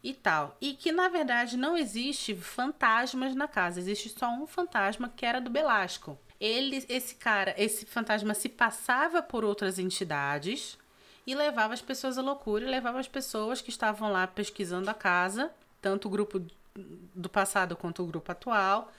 e 0.00 0.14
tal. 0.14 0.56
E 0.60 0.74
que 0.74 0.92
na 0.92 1.08
verdade 1.08 1.56
não 1.56 1.76
existe 1.76 2.36
fantasmas 2.36 3.34
na 3.34 3.48
casa, 3.48 3.80
existe 3.80 4.10
só 4.10 4.30
um 4.30 4.46
fantasma 4.46 5.12
que 5.16 5.26
era 5.26 5.40
do 5.40 5.50
Belasco. 5.50 6.16
Ele, 6.38 6.86
esse 6.88 7.16
cara, 7.16 7.52
esse 7.58 7.84
fantasma 7.84 8.32
se 8.32 8.48
passava 8.48 9.20
por 9.20 9.44
outras 9.44 9.80
entidades 9.80 10.78
e 11.26 11.34
levava 11.34 11.74
as 11.74 11.82
pessoas 11.82 12.16
à 12.16 12.22
loucura 12.22 12.64
e 12.64 12.70
levava 12.70 13.00
as 13.00 13.08
pessoas 13.08 13.60
que 13.60 13.70
estavam 13.70 14.12
lá 14.12 14.24
pesquisando 14.28 14.88
a 14.88 14.94
casa, 14.94 15.50
tanto 15.80 16.06
o 16.06 16.10
grupo 16.12 16.40
do 16.74 17.28
passado 17.28 17.76
quanto 17.76 18.02
o 18.02 18.06
grupo 18.06 18.32
atual, 18.32 18.90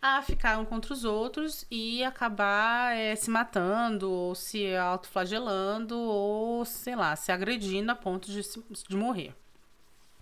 a 0.00 0.22
ficar 0.22 0.58
um 0.58 0.64
contra 0.64 0.92
os 0.92 1.04
outros 1.04 1.66
e 1.70 2.02
acabar 2.02 2.96
é, 2.96 3.14
se 3.14 3.30
matando 3.30 4.10
ou 4.10 4.34
se 4.34 4.74
autoflagelando 4.74 5.98
ou, 5.98 6.64
sei 6.64 6.96
lá, 6.96 7.14
se 7.16 7.30
agredindo 7.30 7.92
a 7.92 7.94
ponto 7.94 8.30
de, 8.30 8.40
de 8.88 8.96
morrer. 8.96 9.34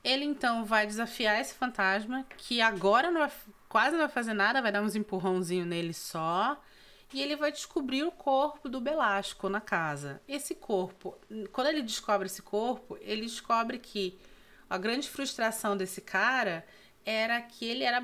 Ele 0.02 0.24
então 0.24 0.64
vai 0.64 0.86
desafiar 0.86 1.40
esse 1.40 1.54
fantasma, 1.54 2.24
que 2.36 2.60
agora 2.60 3.10
não 3.10 3.20
vai, 3.20 3.30
quase 3.68 3.92
não 3.92 4.00
vai 4.00 4.08
fazer 4.08 4.32
nada, 4.32 4.62
vai 4.62 4.72
dar 4.72 4.82
uns 4.82 4.96
empurrãozinho 4.96 5.64
nele 5.64 5.92
só. 5.92 6.60
E 7.12 7.22
ele 7.22 7.36
vai 7.36 7.50
descobrir 7.50 8.02
o 8.02 8.12
corpo 8.12 8.68
do 8.68 8.80
Belasco 8.80 9.48
na 9.48 9.60
casa. 9.60 10.20
Esse 10.28 10.54
corpo, 10.54 11.16
quando 11.52 11.68
ele 11.68 11.82
descobre 11.82 12.26
esse 12.26 12.42
corpo, 12.42 12.98
ele 13.00 13.22
descobre 13.22 13.78
que 13.78 14.18
a 14.68 14.76
grande 14.76 15.08
frustração 15.08 15.76
desse 15.76 16.02
cara 16.02 16.66
era 17.08 17.40
que 17.40 17.64
ele 17.64 17.84
era 17.84 18.02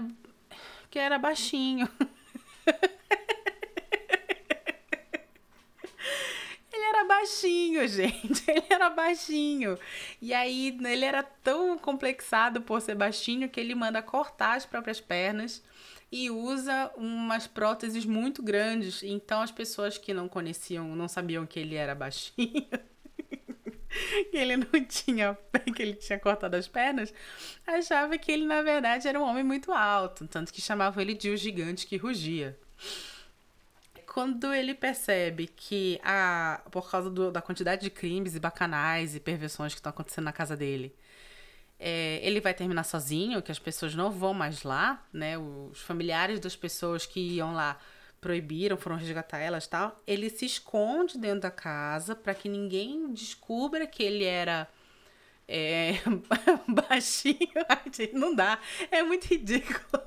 que 0.91 0.99
era 0.99 1.19
baixinho. 1.19 1.87
ele 6.73 6.83
era 6.83 7.05
baixinho, 7.05 7.87
gente. 7.87 8.43
Ele 8.49 8.65
era 8.71 8.89
baixinho. 8.91 9.79
E 10.23 10.33
aí 10.33 10.79
ele 10.85 11.05
era 11.05 11.23
tão 11.23 11.77
complexado 11.77 12.63
por 12.63 12.81
ser 12.81 12.95
baixinho 12.95 13.49
que 13.49 13.61
ele 13.61 13.75
manda 13.75 14.01
cortar 14.03 14.57
as 14.57 14.65
próprias 14.65 15.01
pernas 15.01 15.63
e 16.11 16.31
usa 16.31 16.91
umas 16.97 17.47
próteses 17.47 18.07
muito 18.07 18.43
grandes. 18.43 19.03
Então 19.03 19.43
as 19.43 19.51
pessoas 19.51 19.99
que 19.99 20.15
não 20.15 20.29
conheciam, 20.29 20.95
não 20.97 21.09
sabiam 21.09 21.45
que 21.45 21.59
ele 21.61 21.75
era 21.75 21.95
baixinho. 21.95 22.69
que 24.31 24.37
ele 24.37 24.57
não 24.57 24.85
tinha, 24.87 25.39
que 25.75 25.83
ele 25.83 25.95
tinha 25.95 26.19
cortado 26.19 26.57
as 26.57 26.69
pernas, 26.69 27.13
achava 27.67 28.19
que 28.19 28.31
ele 28.31 28.45
na 28.45 28.63
verdade 28.63 29.07
era 29.09 29.19
um 29.19 29.23
homem 29.23 29.45
muito 29.45 29.73
alto, 29.73 30.27
tanto 30.27 30.53
que 30.53 30.61
chamavam 30.61 31.03
ele 31.03 31.15
de 31.15 31.31
o 31.31 31.37
gigante 31.37 31.87
que 31.87 31.97
rugia. 31.97 32.59
Quando 34.07 34.53
ele 34.55 34.75
percebe 34.75 35.49
que 35.49 36.01
a, 36.05 36.63
por 36.71 36.89
causa 36.89 37.11
do, 37.11 37.33
da 37.33 37.43
quantidade 37.43 37.83
de 37.83 37.91
crimes 37.91 38.37
e 38.37 38.41
bacanais 38.41 39.17
e 39.17 39.21
perversões 39.21 39.75
que 39.75 39.81
estão 39.81 39.91
acontecendo 39.91 40.27
na 40.27 40.33
casa 40.33 40.57
dele, 40.57 40.95
é, 41.79 42.21
ele 42.23 42.41
vai 42.41 42.55
terminar 42.55 42.85
sozinho, 42.85 43.43
que 43.43 43.51
as 43.51 43.59
pessoas 43.59 43.95
não 43.95 44.11
vão 44.13 44.33
mais 44.33 44.63
lá, 44.63 45.05
né? 45.13 45.37
Os 45.37 45.81
familiares 45.81 46.39
das 46.39 46.55
pessoas 46.55 47.05
que 47.05 47.19
iam 47.19 47.53
lá 47.53 47.77
proibiram, 48.25 48.79
foram 48.79 48.97
resgatar 48.97 49.39
elas 49.39 49.67
tal, 49.67 50.03
ele 50.07 50.31
se 50.31 50.47
esconde 50.47 51.19
dentro 51.19 51.41
da 51.41 51.51
casa 51.51 52.17
para 52.17 52.35
que 52.35 52.49
ninguém 52.49 53.13
descubra 53.13 53.87
que 53.87 54.03
ele 54.03 54.25
era 54.25 54.67
é, 55.47 55.97
baixinho. 56.67 57.37
não 58.15 58.35
dá, 58.35 58.59
é 58.91 59.03
muito 59.03 59.27
ridículo. 59.27 60.03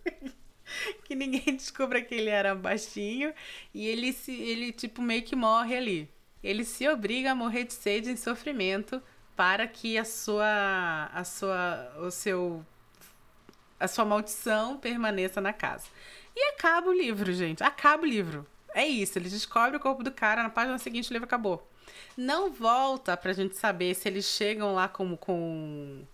que 1.02 1.14
ninguém 1.14 1.56
descubra 1.56 2.02
que 2.02 2.14
ele 2.14 2.28
era 2.28 2.54
baixinho 2.54 3.32
e 3.72 3.86
ele 3.86 4.12
se 4.12 4.32
ele 4.32 4.70
tipo 4.70 5.00
meio 5.00 5.22
que 5.22 5.34
morre 5.34 5.74
ali. 5.74 6.10
Ele 6.44 6.62
se 6.62 6.86
obriga 6.86 7.32
a 7.32 7.34
morrer 7.34 7.64
de 7.64 7.72
sede 7.72 8.10
e 8.10 8.18
sofrimento 8.18 9.02
para 9.34 9.66
que 9.66 9.96
a 9.96 10.04
sua 10.04 11.10
a 11.10 11.24
sua 11.24 11.90
o 12.00 12.10
seu 12.10 12.62
a 13.78 13.88
sua 13.88 14.04
maldição 14.04 14.76
permaneça 14.76 15.40
na 15.40 15.54
casa. 15.54 15.88
E 16.34 16.48
acaba 16.50 16.88
o 16.88 16.92
livro, 16.92 17.32
gente. 17.32 17.62
Acaba 17.62 18.02
o 18.02 18.06
livro. 18.06 18.46
É 18.74 18.86
isso, 18.86 19.18
ele 19.18 19.28
descobre 19.28 19.76
o 19.76 19.80
corpo 19.80 20.02
do 20.02 20.12
cara, 20.12 20.42
na 20.42 20.50
página 20.50 20.78
seguinte 20.78 21.10
o 21.10 21.12
livro 21.12 21.26
acabou. 21.26 21.68
Não 22.16 22.52
volta 22.52 23.16
pra 23.16 23.32
gente 23.32 23.56
saber 23.56 23.94
se 23.94 24.08
eles 24.08 24.24
chegam 24.24 24.74
lá 24.74 24.88
como 24.88 25.16
com 25.16 26.04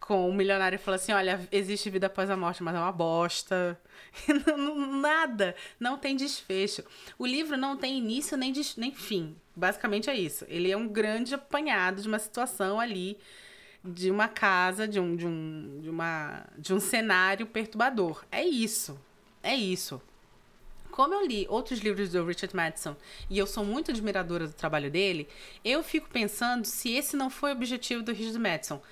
com 0.00 0.28
um 0.30 0.32
milionário 0.32 0.76
e 0.76 0.78
fala 0.78 0.96
assim: 0.96 1.12
olha, 1.12 1.46
existe 1.50 1.90
vida 1.90 2.06
após 2.06 2.30
a 2.30 2.36
morte, 2.36 2.62
mas 2.62 2.74
é 2.74 2.78
uma 2.78 2.92
bosta. 2.92 3.78
Nada. 5.00 5.54
Não 5.78 5.98
tem 5.98 6.16
desfecho. 6.16 6.82
O 7.18 7.26
livro 7.26 7.56
não 7.56 7.76
tem 7.76 7.98
início 7.98 8.36
nem, 8.36 8.52
nem 8.76 8.94
fim. 8.94 9.36
Basicamente 9.54 10.08
é 10.08 10.14
isso. 10.14 10.44
Ele 10.48 10.70
é 10.70 10.76
um 10.76 10.88
grande 10.88 11.34
apanhado 11.34 12.00
de 12.00 12.08
uma 12.08 12.18
situação 12.18 12.78
ali, 12.78 13.18
de 13.84 14.10
uma 14.10 14.28
casa, 14.28 14.86
de 14.86 15.00
um, 15.00 15.16
de 15.16 15.26
um, 15.26 15.80
de 15.82 15.90
uma, 15.90 16.46
de 16.56 16.72
um 16.72 16.80
cenário 16.80 17.46
perturbador. 17.46 18.24
É 18.30 18.44
isso. 18.44 18.98
É 19.42 19.54
isso. 19.54 20.00
Como 20.90 21.14
eu 21.14 21.24
li 21.24 21.46
outros 21.48 21.78
livros 21.78 22.10
do 22.10 22.24
Richard 22.24 22.54
Madison 22.56 22.96
e 23.30 23.38
eu 23.38 23.46
sou 23.46 23.64
muito 23.64 23.90
admiradora 23.90 24.46
do 24.46 24.52
trabalho 24.52 24.90
dele, 24.90 25.28
eu 25.64 25.82
fico 25.82 26.08
pensando 26.08 26.64
se 26.64 26.92
esse 26.92 27.16
não 27.16 27.30
foi 27.30 27.50
o 27.50 27.54
objetivo 27.54 28.02
do 28.02 28.12
Richard 28.12 28.38
Madison 28.38 28.82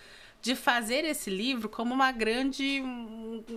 de 0.40 0.54
fazer 0.54 1.04
esse 1.04 1.28
livro 1.28 1.68
como 1.68 1.92
uma 1.92 2.12
grande 2.12 2.80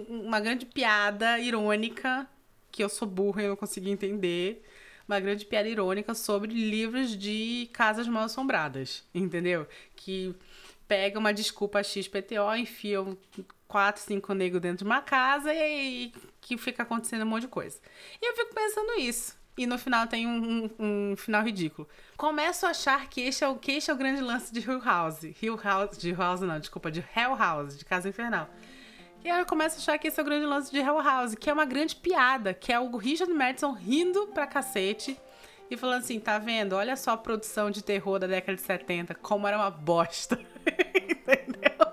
uma 0.10 0.39
grande 0.39 0.65
piada 0.65 1.39
irônica 1.39 2.28
que 2.71 2.84
eu 2.84 2.89
sou 2.89 3.08
burra 3.08 3.43
e 3.43 3.47
não 3.47 3.56
consegui 3.56 3.91
entender 3.91 4.63
uma 5.08 5.19
grande 5.19 5.45
piada 5.45 5.67
irônica 5.67 6.13
sobre 6.13 6.52
livros 6.54 7.17
de 7.17 7.69
casas 7.73 8.08
mal 8.08 8.23
assombradas, 8.23 9.04
entendeu? 9.13 9.67
Que 9.95 10.36
pega 10.88 11.19
uma 11.19 11.34
desculpa 11.34 11.84
XPTO, 11.84 12.56
enfia 12.58 12.99
quatro, 13.70 14.02
cinco 14.02 14.34
negros 14.34 14.62
dentro 14.62 14.80
de 14.80 14.84
uma 14.84 15.00
casa 15.00 15.54
e, 15.54 16.12
que 16.42 16.58
fica 16.58 16.84
acontecendo 16.84 17.22
um 17.22 17.28
monte 17.28 17.44
de 17.44 17.48
coisa. 17.48 17.80
E 18.20 18.30
eu 18.30 18.36
fico 18.36 18.54
pensando 18.54 19.00
isso. 19.00 19.38
E 19.56 19.68
no 19.68 19.78
final 19.78 20.08
tem 20.08 20.26
um, 20.26 20.72
um, 20.80 21.12
um, 21.12 21.16
final 21.16 21.44
ridículo. 21.44 21.88
Começo 22.18 22.66
a 22.66 22.70
achar 22.70 23.08
que 23.08 23.22
este 23.22 23.44
é 23.44 23.48
o, 23.48 23.56
que 23.58 23.74
este 23.74 23.92
é 23.92 23.94
o 23.94 23.98
grande 23.98 24.22
lance 24.22 24.52
de 24.52 24.60
Hill 24.60 24.82
House. 24.82 25.24
Hill 25.24 25.60
House, 25.62 25.98
de 25.98 26.10
Hill 26.10 26.18
House 26.18 26.42
não, 26.42 26.60
desculpa, 26.60 26.90
de 26.90 27.06
Hell 27.16 27.36
House, 27.36 27.78
de 27.78 27.86
Casa 27.86 28.10
Infernal. 28.10 28.50
E 29.24 29.30
aí 29.30 29.40
eu 29.40 29.46
começo 29.46 29.76
a 29.76 29.80
achar 29.80 30.00
que 30.00 30.08
esse 30.08 30.20
é 30.20 30.24
o 30.24 30.26
grande 30.26 30.46
lance 30.46 30.72
de 30.72 30.80
Hell 30.80 31.02
House, 31.04 31.36
que 31.36 31.50
é 31.50 31.54
uma 31.54 31.66
grande 31.66 31.96
piada, 31.96 32.54
que 32.54 32.74
é 32.74 32.80
o 32.80 32.96
Richard 32.98 33.32
Madison 33.32 33.74
rindo 33.74 34.28
pra 34.28 34.48
cacete 34.48 35.20
e 35.70 35.78
falando 35.78 36.00
assim, 36.00 36.20
tá 36.20 36.40
vendo? 36.40 36.74
Olha 36.74 36.96
só 36.96 37.12
a 37.12 37.18
produção 37.18 37.70
de 37.70 37.84
terror 37.84 38.18
da 38.18 38.26
década 38.26 38.56
de 38.56 38.62
70, 38.64 39.14
como 39.16 39.46
era 39.46 39.58
uma 39.58 39.70
bosta. 39.70 40.40
Entendeu? 40.66 41.88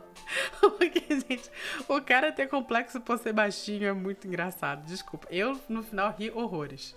Gente, 1.29 1.51
o 1.89 2.01
cara 2.01 2.33
ter 2.33 2.49
complexo 2.49 3.01
por 3.01 3.19
ser 3.19 3.33
baixinho 3.33 3.87
é 3.87 3.93
muito 3.93 4.27
engraçado. 4.27 4.85
Desculpa. 4.87 5.27
Eu, 5.31 5.59
no 5.69 5.83
final, 5.83 6.15
ri 6.19 6.31
horrores. 6.31 6.95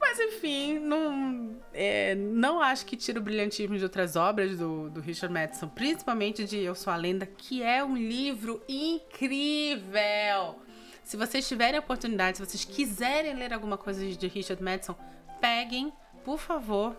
Mas, 0.00 0.18
enfim, 0.18 0.78
não, 0.78 1.56
é, 1.72 2.14
não 2.14 2.60
acho 2.60 2.84
que 2.84 2.96
tira 2.96 3.18
o 3.18 3.22
brilhantismo 3.22 3.78
de 3.78 3.84
outras 3.84 4.16
obras 4.16 4.58
do, 4.58 4.90
do 4.90 5.00
Richard 5.00 5.32
Madison, 5.32 5.66
principalmente 5.68 6.44
de 6.44 6.58
Eu 6.58 6.74
Sou 6.74 6.92
a 6.92 6.96
Lenda, 6.96 7.24
que 7.24 7.62
é 7.62 7.82
um 7.82 7.96
livro 7.96 8.62
incrível. 8.68 10.58
Se 11.02 11.16
vocês 11.16 11.48
tiverem 11.48 11.76
a 11.76 11.80
oportunidade, 11.80 12.36
se 12.36 12.44
vocês 12.44 12.64
quiserem 12.64 13.34
ler 13.34 13.54
alguma 13.54 13.78
coisa 13.78 14.04
de 14.06 14.26
Richard 14.28 14.62
Madison, 14.62 14.94
peguem, 15.40 15.90
por 16.22 16.38
favor. 16.38 16.94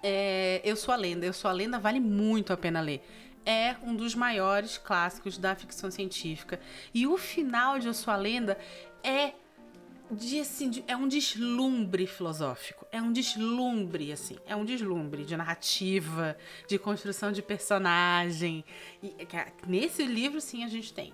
É, 0.00 0.60
Eu 0.64 0.76
Sou 0.76 0.94
a 0.94 0.96
Lenda. 0.96 1.26
Eu 1.26 1.32
Sou 1.32 1.50
a 1.50 1.54
Lenda 1.54 1.80
vale 1.80 1.98
muito 1.98 2.52
a 2.52 2.56
pena 2.56 2.80
ler 2.80 3.04
é 3.46 3.76
um 3.82 3.94
dos 3.94 4.14
maiores 4.14 4.78
clássicos 4.78 5.38
da 5.38 5.54
ficção 5.54 5.90
científica. 5.90 6.60
E 6.92 7.06
o 7.06 7.16
final 7.16 7.78
de 7.78 7.88
A 7.88 7.92
Sua 7.92 8.16
Lenda 8.16 8.58
é 9.02 9.32
de, 10.10 10.40
assim, 10.40 10.70
de, 10.70 10.84
é 10.86 10.96
um 10.96 11.08
deslumbre 11.08 12.06
filosófico. 12.06 12.86
É 12.92 13.00
um 13.00 13.12
deslumbre, 13.12 14.12
assim. 14.12 14.36
É 14.46 14.54
um 14.54 14.64
deslumbre 14.64 15.24
de 15.24 15.36
narrativa, 15.36 16.36
de 16.68 16.78
construção 16.78 17.32
de 17.32 17.42
personagem. 17.42 18.64
E, 19.02 19.14
nesse 19.66 20.04
livro, 20.04 20.40
sim, 20.40 20.64
a 20.64 20.68
gente 20.68 20.92
tem. 20.92 21.12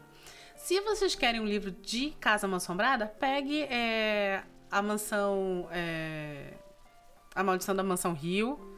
Se 0.57 0.81
vocês 0.81 1.15
querem 1.15 1.41
um 1.41 1.47
livro 1.47 1.71
de 1.71 2.11
Casa 2.21 2.47
Assombrada, 2.55 3.07
pegue 3.07 3.63
é, 3.63 4.43
a 4.71 4.83
mansão. 4.83 5.69
É, 5.71 6.55
a 7.35 7.45
Maldição 7.45 7.77
da 7.77 7.83
Mansão 7.83 8.13
Rio 8.13 8.70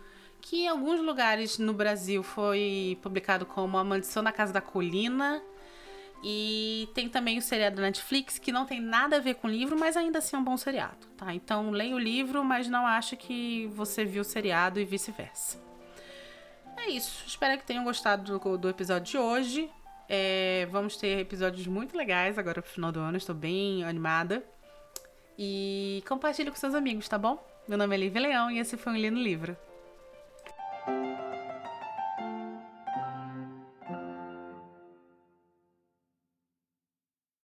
que 0.42 0.64
em 0.64 0.68
alguns 0.68 1.00
lugares 1.00 1.57
no 1.57 1.72
Brasil 1.72 2.22
foi 2.22 2.98
publicado 3.00 3.46
como 3.46 3.78
A 3.78 3.85
Maldição 3.85 4.22
na 4.22 4.33
Casa 4.33 4.52
da 4.52 4.61
Colina, 4.61 5.40
E 6.24 6.88
tem 6.94 7.09
também 7.09 7.37
o 7.38 7.42
seriado 7.42 7.76
da 7.76 7.83
Netflix, 7.83 8.38
que 8.38 8.52
não 8.52 8.64
tem 8.64 8.81
nada 8.81 9.16
a 9.16 9.20
ver 9.20 9.35
com 9.35 9.48
o 9.48 9.50
livro, 9.50 9.76
mas 9.76 9.96
ainda 9.96 10.18
assim 10.18 10.37
é 10.37 10.38
um 10.38 10.44
bom 10.44 10.57
seriado, 10.57 11.07
tá? 11.16 11.35
Então 11.35 11.70
leia 11.70 11.96
o 11.96 11.98
livro, 11.98 12.44
mas 12.44 12.68
não 12.68 12.87
acha 12.87 13.16
que 13.16 13.66
você 13.74 14.05
viu 14.05 14.22
o 14.22 14.24
seriado 14.24 14.78
e 14.78 14.85
vice-versa. 14.85 15.61
É 16.76 16.90
isso. 16.90 17.24
Espero 17.26 17.59
que 17.59 17.66
tenham 17.66 17.83
gostado 17.83 18.38
do, 18.38 18.59
do 18.59 18.68
episódio 18.68 19.11
de 19.12 19.18
hoje. 19.18 19.70
É, 20.09 20.68
vamos 20.70 20.96
ter 20.96 21.18
episódios 21.18 21.66
muito 21.66 21.96
legais 21.96 22.38
agora 22.38 22.62
pro 22.62 22.70
final 22.70 22.92
do 22.92 23.00
ano. 23.00 23.16
Estou 23.16 23.35
bem 23.35 23.83
animada. 23.83 24.44
E 25.37 26.05
compartilhe 26.07 26.50
com 26.50 26.57
seus 26.57 26.74
amigos, 26.74 27.09
tá 27.09 27.18
bom? 27.18 27.44
Meu 27.66 27.78
nome 27.78 27.96
é 27.96 27.98
Lívia 27.98 28.22
Leão 28.22 28.50
e 28.50 28.59
esse 28.61 28.76
foi 28.76 28.92
um 28.92 28.96
Lino 28.96 29.20
Livro. 29.20 29.57